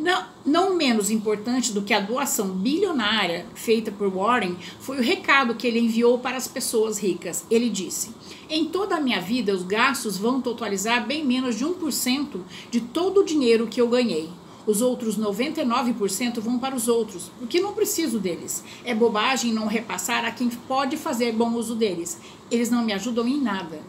Não, 0.00 0.26
não, 0.46 0.76
menos 0.76 1.10
importante 1.10 1.74
do 1.74 1.82
que 1.82 1.92
a 1.92 2.00
doação 2.00 2.48
bilionária 2.48 3.44
feita 3.54 3.92
por 3.92 4.10
Warren 4.10 4.56
foi 4.78 4.98
o 4.98 5.02
recado 5.02 5.54
que 5.54 5.66
ele 5.66 5.78
enviou 5.78 6.18
para 6.18 6.38
as 6.38 6.48
pessoas 6.48 6.98
ricas. 6.98 7.44
Ele 7.50 7.68
disse: 7.68 8.10
Em 8.48 8.64
toda 8.64 8.96
a 8.96 9.00
minha 9.00 9.20
vida, 9.20 9.52
os 9.52 9.62
gastos 9.62 10.16
vão 10.16 10.40
totalizar 10.40 11.06
bem 11.06 11.22
menos 11.22 11.56
de 11.58 11.66
1% 11.66 12.40
de 12.70 12.80
todo 12.80 13.20
o 13.20 13.24
dinheiro 13.24 13.66
que 13.66 13.78
eu 13.78 13.88
ganhei. 13.88 14.30
Os 14.66 14.82
outros 14.82 15.18
99% 15.18 16.40
vão 16.40 16.58
para 16.58 16.74
os 16.76 16.86
outros, 16.88 17.30
porque 17.38 17.60
não 17.60 17.72
preciso 17.72 18.18
deles. 18.18 18.62
É 18.84 18.94
bobagem 18.94 19.52
não 19.52 19.66
repassar 19.66 20.24
a 20.24 20.30
quem 20.30 20.48
pode 20.48 20.96
fazer 20.96 21.32
bom 21.32 21.54
uso 21.54 21.74
deles. 21.74 22.20
Eles 22.50 22.70
não 22.70 22.84
me 22.84 22.92
ajudam 22.92 23.26
em 23.26 23.40
nada. 23.40 23.80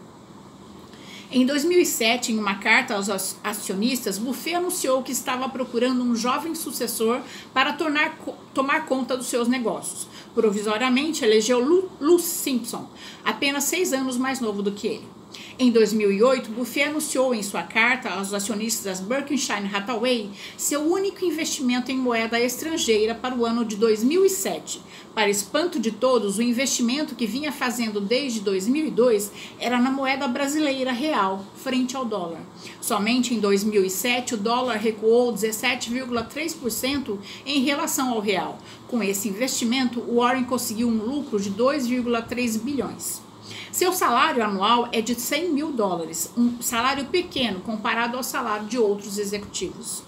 Em 1.34 1.45
2007, 1.45 2.34
em 2.34 2.38
uma 2.38 2.55
carta 2.55 2.93
aos 2.93 3.10
acionistas, 3.41 4.17
Buffet 4.17 4.55
anunciou 4.55 5.01
que 5.01 5.13
estava 5.13 5.47
procurando 5.47 6.03
um 6.03 6.13
jovem 6.13 6.53
sucessor 6.53 7.21
para 7.53 7.71
tornar, 7.71 8.19
tomar 8.53 8.86
conta 8.86 9.15
dos 9.15 9.27
seus 9.27 9.47
negócios. 9.47 10.07
Provisoriamente, 10.36 11.23
elegeu 11.23 11.88
Lou 12.01 12.19
Simpson, 12.19 12.86
apenas 13.23 13.63
seis 13.63 13.93
anos 13.93 14.17
mais 14.17 14.41
novo 14.41 14.62
do 14.62 14.73
que 14.73 14.88
ele. 14.88 15.20
Em 15.58 15.72
2008, 15.72 16.52
Buffett 16.52 16.89
anunciou 16.89 17.34
em 17.34 17.44
sua 17.44 17.63
carta 17.63 18.10
aos 18.10 18.34
acionistas 18.34 19.00
da 19.00 19.06
Berkshire 19.06 19.70
Hathaway 19.74 20.30
seu 20.58 20.82
único 20.82 21.24
investimento 21.24 21.91
em 21.91 21.98
moeda 21.98 22.39
estrangeira 22.39 23.13
para 23.13 23.36
o 23.36 23.46
ano 23.46 23.63
de 23.63 23.76
2007. 23.76 24.82
Para 25.13 25.30
espanto 25.30 25.80
de 25.80 25.91
todos, 25.91 26.38
o 26.38 26.41
investimento 26.41 27.15
que 27.15 27.26
vinha 27.28 27.52
fazendo 27.52 28.00
desde 28.00 28.39
2002 28.39 29.32
era 29.60 29.80
na 29.80 29.91
moeda 29.91 30.28
brasileira 30.28 30.91
real, 30.91 31.46
frente 31.56 31.96
ao 31.96 32.06
dólar. 32.06 32.39
Somente 32.82 33.34
em 33.34 33.39
2007, 33.39 34.36
o 34.36 34.38
dólar 34.38 34.78
recuou 34.78 35.34
17,3% 35.34 37.20
em 37.46 37.62
relação 37.62 38.12
ao 38.12 38.20
real. 38.20 38.58
Com 38.88 39.04
esse 39.04 39.28
investimento, 39.28 40.02
Warren 40.02 40.46
conseguiu 40.46 40.88
um 40.88 40.98
lucro 40.98 41.39
de 41.39 41.52
2,3 41.52 42.60
bilhões. 42.60 43.31
Seu 43.72 43.94
salário 43.94 44.44
anual 44.44 44.90
é 44.92 45.02
de 45.02 45.16
100 45.16 45.50
mil 45.50 45.72
dólares, 45.72 46.32
um 46.38 46.62
salário 46.62 47.06
pequeno 47.06 47.62
comparado 47.62 48.18
ao 48.18 48.24
salário 48.24 48.68
de 48.68 48.78
outros 48.78 49.18
executivos. 49.18 50.04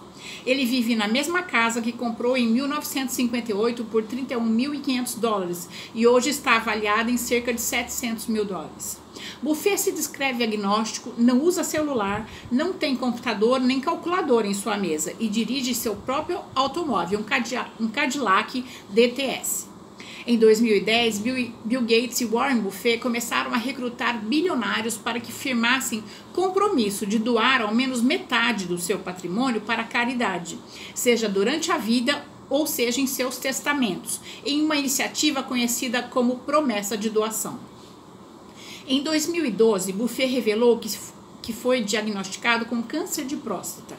Ele 0.45 0.65
vive 0.65 0.95
na 0.95 1.07
mesma 1.07 1.41
casa 1.43 1.81
que 1.81 1.91
comprou 1.91 2.35
em 2.35 2.47
1958 2.47 3.83
por 3.85 4.03
31.500 4.03 5.19
dólares 5.19 5.69
e 5.93 6.05
hoje 6.05 6.29
está 6.29 6.57
avaliada 6.57 7.09
em 7.09 7.17
cerca 7.17 7.53
de 7.53 7.61
700 7.61 8.27
mil 8.27 8.43
dólares. 8.43 9.01
Buffet 9.41 9.77
se 9.77 9.91
descreve 9.91 10.43
agnóstico, 10.43 11.13
não 11.17 11.41
usa 11.41 11.63
celular, 11.63 12.29
não 12.51 12.73
tem 12.73 12.95
computador 12.95 13.59
nem 13.59 13.79
calculador 13.79 14.45
em 14.45 14.53
sua 14.53 14.77
mesa 14.77 15.13
e 15.19 15.29
dirige 15.29 15.73
seu 15.73 15.95
próprio 15.95 16.39
automóvel, 16.55 17.23
um 17.79 17.87
Cadillac 17.87 18.65
DTS. 18.89 19.72
Em 20.25 20.37
2010, 20.37 21.19
Bill, 21.19 21.81
Gates 21.81 22.21
e 22.21 22.25
Warren 22.25 22.61
Buffett 22.61 22.99
começaram 22.99 23.53
a 23.53 23.57
recrutar 23.57 24.23
bilionários 24.23 24.95
para 24.95 25.19
que 25.19 25.33
firmassem 25.33 26.01
compromisso 26.31 27.05
de 27.05 27.19
doar 27.19 27.61
ao 27.61 27.75
menos 27.75 28.01
metade 28.01 28.65
do 28.65 28.77
seu 28.77 28.99
patrimônio 28.99 29.59
para 29.59 29.83
caridade, 29.83 30.57
seja 30.95 31.27
durante 31.27 31.73
a 31.73 31.77
vida 31.77 32.25
ou 32.49 32.65
seja 32.65 33.01
em 33.01 33.07
seus 33.07 33.37
testamentos, 33.37 34.21
em 34.45 34.61
uma 34.61 34.77
iniciativa 34.77 35.43
conhecida 35.43 36.03
como 36.03 36.37
promessa 36.39 36.97
de 36.97 37.09
doação. 37.09 37.59
Em 38.87 39.03
2012, 39.03 39.91
Buffett 39.91 40.31
revelou 40.31 40.77
que, 40.77 40.89
que 41.41 41.51
foi 41.51 41.81
diagnosticado 41.81 42.65
com 42.65 42.81
câncer 42.81 43.25
de 43.25 43.35
próstata. 43.35 43.97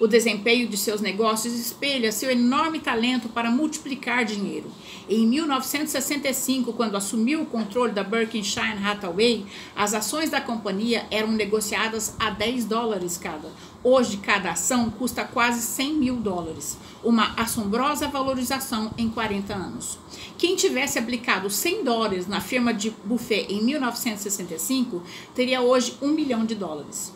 O 0.00 0.08
desempenho 0.08 0.66
de 0.66 0.76
seus 0.76 1.00
negócios 1.00 1.54
espelha 1.54 2.10
seu 2.10 2.28
enorme 2.28 2.80
talento 2.80 3.28
para 3.28 3.48
multiplicar 3.48 4.24
dinheiro. 4.24 4.68
Em 5.08 5.24
1965, 5.24 6.72
quando 6.72 6.96
assumiu 6.96 7.42
o 7.42 7.46
controle 7.46 7.92
da 7.92 8.02
Berkshire 8.02 8.84
Hathaway, 8.84 9.46
as 9.76 9.94
ações 9.94 10.30
da 10.30 10.40
companhia 10.40 11.06
eram 11.12 11.30
negociadas 11.30 12.16
a 12.18 12.30
10 12.30 12.64
dólares 12.64 13.16
cada. 13.16 13.48
Hoje, 13.84 14.16
cada 14.16 14.50
ação 14.50 14.90
custa 14.90 15.24
quase 15.24 15.62
100 15.62 15.94
mil 15.94 16.16
dólares, 16.16 16.76
uma 17.04 17.32
assombrosa 17.36 18.08
valorização 18.08 18.90
em 18.98 19.08
40 19.08 19.54
anos. 19.54 19.98
Quem 20.36 20.56
tivesse 20.56 20.98
aplicado 20.98 21.48
100 21.48 21.84
dólares 21.84 22.26
na 22.26 22.40
firma 22.40 22.74
de 22.74 22.90
Buffet 23.04 23.46
em 23.48 23.62
1965 23.62 25.04
teria 25.36 25.62
hoje 25.62 25.96
1 26.02 26.08
milhão 26.08 26.44
de 26.44 26.56
dólares. 26.56 27.12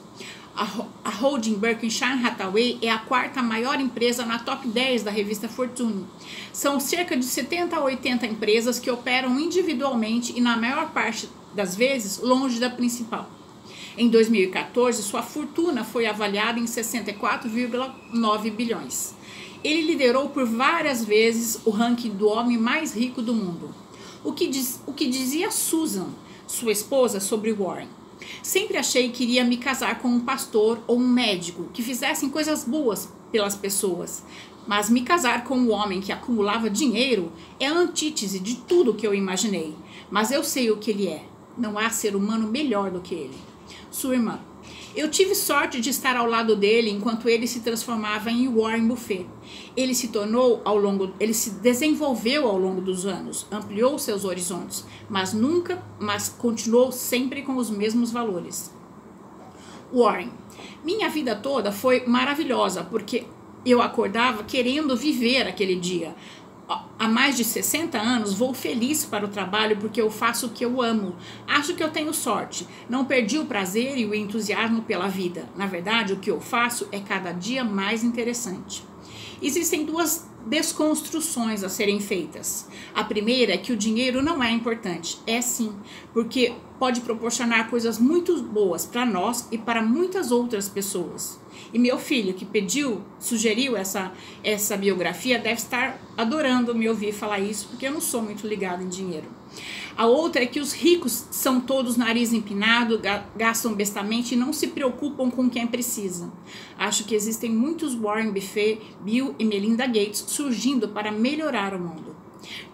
A 0.59 1.11
holding 1.11 1.55
Berkshire 1.55 2.21
Hathaway 2.21 2.81
é 2.83 2.91
a 2.91 2.99
quarta 2.99 3.41
maior 3.41 3.81
empresa 3.81 4.27
na 4.27 4.41
top 4.41 4.67
10 4.67 5.05
da 5.05 5.11
revista 5.13 5.49
Fortune. 5.49 6.05
São 6.53 6.81
cerca 6.81 7.17
de 7.17 7.25
70 7.25 7.77
a 7.77 7.85
80 7.85 8.27
empresas 8.27 8.81
que 8.81 8.91
operam 8.91 9.39
individualmente 9.39 10.37
e, 10.37 10.41
na 10.41 10.57
maior 10.57 10.91
parte 10.91 11.29
das 11.55 11.77
vezes, 11.77 12.19
longe 12.19 12.59
da 12.59 12.69
principal. 12.69 13.31
Em 13.97 14.09
2014, 14.09 15.01
sua 15.01 15.23
fortuna 15.23 15.85
foi 15.85 16.07
avaliada 16.07 16.59
em 16.59 16.65
64,9 16.65 18.51
bilhões. 18.51 19.15
Ele 19.63 19.83
liderou 19.83 20.29
por 20.31 20.45
várias 20.45 21.05
vezes 21.05 21.61
o 21.65 21.71
ranking 21.71 22.11
do 22.11 22.27
homem 22.27 22.59
mais 22.59 22.97
rico 22.97 23.23
do 23.23 23.33
mundo. 23.33 23.73
O 24.25 24.33
que, 24.33 24.49
diz, 24.49 24.83
o 24.89 24.93
que 24.93 25.07
dizia 25.07 25.53
Susan, 25.53 26.09
sua 26.49 26.73
esposa, 26.73 27.21
sobre 27.21 27.53
Warren? 27.53 27.98
Sempre 28.43 28.77
achei 28.77 29.11
que 29.11 29.25
iria 29.25 29.45
me 29.45 29.57
casar 29.57 29.99
com 29.99 30.09
um 30.09 30.21
pastor 30.21 30.81
ou 30.87 30.99
um 30.99 31.09
médico 31.09 31.69
que 31.73 31.83
fizessem 31.83 32.29
coisas 32.29 32.65
boas 32.65 33.09
pelas 33.31 33.55
pessoas. 33.55 34.23
Mas 34.67 34.91
me 34.91 35.03
casar 35.03 35.45
com 35.45 35.57
um 35.57 35.71
homem 35.71 36.01
que 36.01 36.13
acumulava 36.13 36.69
dinheiro 36.69 37.33
é 37.59 37.67
a 37.67 37.73
antítese 37.73 38.39
de 38.39 38.57
tudo 38.57 38.95
que 38.95 39.07
eu 39.07 39.15
imaginei. 39.15 39.75
Mas 40.11 40.31
eu 40.31 40.45
sei 40.45 40.71
o 40.71 40.77
que 40.77 40.91
ele 40.91 41.09
é. 41.09 41.25
Não 41.57 41.79
há 41.79 41.89
ser 41.91 42.15
humano 42.15 42.49
melhor 42.49 42.91
do 42.91 43.01
que 43.01 43.15
ele. 43.15 43.39
Sua 43.91 44.15
irmã. 44.15 44.41
Eu 44.97 45.11
tive 45.11 45.35
sorte 45.35 45.81
de 45.81 45.91
estar 45.91 46.17
ao 46.17 46.27
lado 46.27 46.57
dele 46.57 46.91
enquanto 46.91 47.29
ele 47.29 47.47
se 47.47 47.61
transformava 47.61 48.31
em 48.31 48.49
Warren 48.49 48.89
Buffett. 48.89 49.27
Ele 49.77 49.95
se 49.95 50.09
tornou 50.09 50.61
ao 50.65 50.77
longo, 50.77 51.13
ele 51.21 51.35
se 51.35 51.51
desenvolveu 51.51 52.47
ao 52.47 52.59
longo 52.59 52.81
dos 52.81 53.07
anos, 53.07 53.47
ampliou 53.51 53.99
seus 53.99 54.25
horizontes, 54.25 54.85
mas 55.09 55.33
nunca, 55.33 55.83
mas 56.01 56.29
continuou 56.29 56.91
sempre 56.91 57.43
com 57.43 57.57
os 57.57 57.71
mesmos 57.71 58.11
valores. 58.11 58.73
Warren, 59.93 60.31
minha 60.85 61.09
vida 61.09 61.37
toda 61.37 61.71
foi 61.73 62.05
maravilhosa 62.07 62.85
porque 62.85 63.27
eu 63.65 63.83
acordava 63.83 64.45
querendo 64.45 64.97
viver 64.97 65.47
aquele 65.47 65.77
dia, 65.77 66.15
há 66.69 67.09
mais 67.09 67.37
de 67.37 67.45
60 67.45 67.99
anos, 67.99 68.35
vou 68.35 68.53
feliz 68.53 69.05
para 69.05 69.25
o 69.25 69.29
trabalho 69.29 69.77
porque 69.79 70.01
eu 70.01 70.11
faço 70.11 70.47
o 70.47 70.51
que 70.51 70.65
eu 70.65 70.83
amo. 70.83 71.17
Acho 71.47 71.75
que 71.75 71.83
eu 71.83 71.91
tenho 71.91 72.13
sorte. 72.13 72.67
Não 72.89 73.05
perdi 73.05 73.39
o 73.39 73.47
prazer 73.47 73.97
e 73.97 74.05
o 74.05 74.15
entusiasmo 74.15 74.83
pela 74.83 75.09
vida. 75.09 75.49
Na 75.57 75.67
verdade, 75.67 76.13
o 76.13 76.19
que 76.19 76.31
eu 76.31 76.41
faço 76.41 76.89
é 76.93 77.01
cada 77.01 77.33
dia 77.33 77.65
mais 77.65 78.05
interessante. 78.05 78.85
Existem 79.41 79.85
duas 79.85 80.28
desconstruções 80.49 81.63
a 81.63 81.69
serem 81.69 82.01
feitas. 82.01 82.67
A 82.95 83.05
primeira 83.05 83.55
é 83.55 83.59
que 83.59 83.73
o 83.73 83.77
dinheiro 83.77 84.23
não 84.23 84.43
é 84.43 84.51
importante. 84.51 85.19
É 85.27 85.41
sim, 85.41 85.73
porque 86.13 86.55
pode 86.79 87.03
proporcionar 87.03 87.69
coisas 87.69 87.99
muito 87.99 88.43
boas 88.43 88.87
para 88.87 89.05
nós 89.05 89.47
e 89.53 89.59
para 89.59 89.83
muitas 89.83 90.31
outras 90.31 90.69
pessoas. 90.69 91.39
E 91.73 91.79
meu 91.79 91.99
filho, 91.99 92.35
que 92.35 92.47
pediu, 92.47 93.03
sugeriu 93.19 93.77
essa, 93.77 94.13
essa 94.43 94.77
biografia, 94.77 95.39
deve 95.39 95.61
estar 95.61 96.01
adorando 96.17 96.75
me 96.75 96.89
ouvir 96.89 97.13
falar 97.13 97.41
isso, 97.41 97.69
porque 97.69 97.87
eu 97.87 97.93
não 97.93 98.01
sou 98.01 98.23
muito 98.23 98.47
ligado 98.47 98.83
em 98.83 98.89
dinheiro. 98.89 99.38
A 99.97 100.07
outra 100.07 100.43
é 100.43 100.47
que 100.47 100.61
os 100.61 100.73
ricos 100.73 101.27
são 101.31 101.61
todos 101.61 101.97
nariz 101.97 102.33
empinado, 102.33 103.01
gastam 103.37 103.75
bestamente 103.75 104.35
e 104.35 104.37
não 104.37 104.53
se 104.53 104.69
preocupam 104.69 105.31
com 105.31 105.51
quem 105.51 105.67
precisa. 105.67 106.33
Acho 106.79 107.05
que 107.05 107.15
existem 107.15 107.51
muitos 107.51 107.95
Warren 107.95 108.31
Buffett, 108.31 108.81
Bill 109.01 109.35
e 109.39 109.45
Melinda 109.45 109.87
Gates 109.87 110.25
surgindo 110.29 110.89
para 110.89 111.11
melhorar 111.11 111.75
o 111.75 111.81
mundo. 111.81 112.17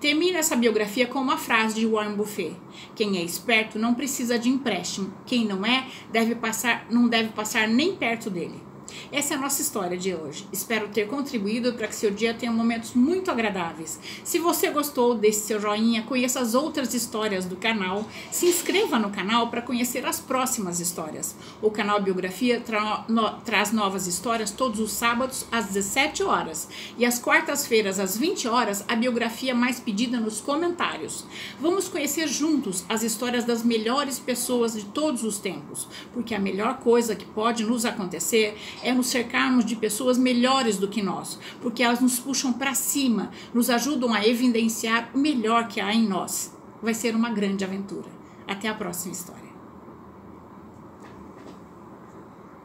Termina 0.01 0.39
essa 0.39 0.57
biografia 0.57 1.07
com 1.07 1.19
uma 1.19 1.39
frase 1.39 1.81
de 1.81 1.87
Warren 1.87 2.15
Buffett: 2.15 2.57
Quem 2.95 3.17
é 3.17 3.23
esperto 3.23 3.79
não 3.79 3.95
precisa 3.95 4.39
de 4.39 4.49
empréstimo, 4.49 5.13
quem 5.25 5.47
não 5.47 5.65
é 5.65 5.87
deve 6.13 6.35
passar, 6.35 6.87
não 6.91 7.09
deve 7.09 7.31
passar 7.31 7.67
nem 7.67 7.97
perto 7.97 8.29
dele. 8.29 8.74
Essa 9.13 9.35
é 9.35 9.37
a 9.37 9.41
nossa 9.41 9.63
história 9.63 9.97
de 9.97 10.15
hoje. 10.15 10.47
Espero 10.53 10.89
ter 10.89 11.07
contribuído 11.07 11.73
para 11.75 11.89
que 11.89 11.95
seu 11.95 12.11
dia 12.11 12.35
tenha 12.35 12.53
momentos 12.53 12.95
muito 12.95 13.31
agradáveis. 13.31 13.99
Se 14.23 14.39
você 14.39 14.71
gostou, 14.71 15.15
deixe 15.15 15.41
seu 15.41 15.61
joinha, 15.61 16.03
conheça 16.03 16.41
as 16.41 16.55
outras 16.55 16.95
histórias 16.95 17.45
do 17.45 17.57
canal, 17.57 18.09
se 18.31 18.47
inscreva 18.47 18.99
no 18.99 19.11
canal 19.11 19.49
para 19.49 19.63
conhecer 19.63 20.05
as 20.07 20.21
próximas 20.21 20.81
histórias. 20.81 21.35
O 21.63 21.71
canal 21.71 22.01
Biografia 22.01 22.61
tra 22.61 23.05
no 23.09 23.31
traz 23.45 23.73
novas 23.73 24.07
histórias 24.07 24.51
todos 24.51 24.81
os 24.81 24.93
sábados 24.93 25.47
às 25.51 25.67
17 25.67 26.23
horas 26.23 26.69
e 26.97 27.05
às 27.05 27.19
quartas-feiras 27.19 27.99
às 27.99 28.17
20 28.17 28.49
horas 28.49 28.85
a 28.87 28.97
biografia 28.97 29.55
mais 29.55 29.81
pedida 29.81 30.19
nos 30.21 30.41
comentários. 30.41 31.25
Vamos 31.61 31.89
conhecer 31.89 32.29
juntos 32.29 32.85
as 32.89 33.03
histórias 33.03 33.45
das 33.45 33.63
melhores 33.63 34.19
pessoas 34.19 34.75
de 34.75 34.85
todos 34.85 35.25
os 35.25 35.39
tempos, 35.39 35.89
porque 36.13 36.35
a 36.35 36.39
melhor 36.39 36.79
coisa 36.79 37.17
que 37.17 37.25
pode 37.25 37.65
nos 37.65 37.85
acontecer 37.85 38.57
é 38.85 38.93
nos 38.93 39.07
cercarmos 39.07 39.65
de 39.65 39.75
pessoas 39.75 40.19
melhores 40.19 40.77
do 40.77 40.89
que 40.89 41.03
nós, 41.03 41.39
porque 41.61 41.83
elas 41.83 42.01
nos 42.01 42.19
puxam 42.19 42.53
para 42.53 42.75
cima, 42.75 43.31
nos 43.53 43.71
ajudam 43.71 44.13
a 44.13 44.27
evidenciar 44.27 45.11
o 45.15 45.19
melhor 45.19 45.69
que 45.69 45.81
há 45.81 45.93
em 45.93 46.07
nós. 46.07 46.53
Vai 46.83 46.95
ser 46.95 47.17
uma 47.17 47.31
grande 47.31 47.65
aventura. 47.65 48.09
Até 48.47 48.69
a 48.69 48.75
próxima 48.75 49.13
história. 49.13 49.44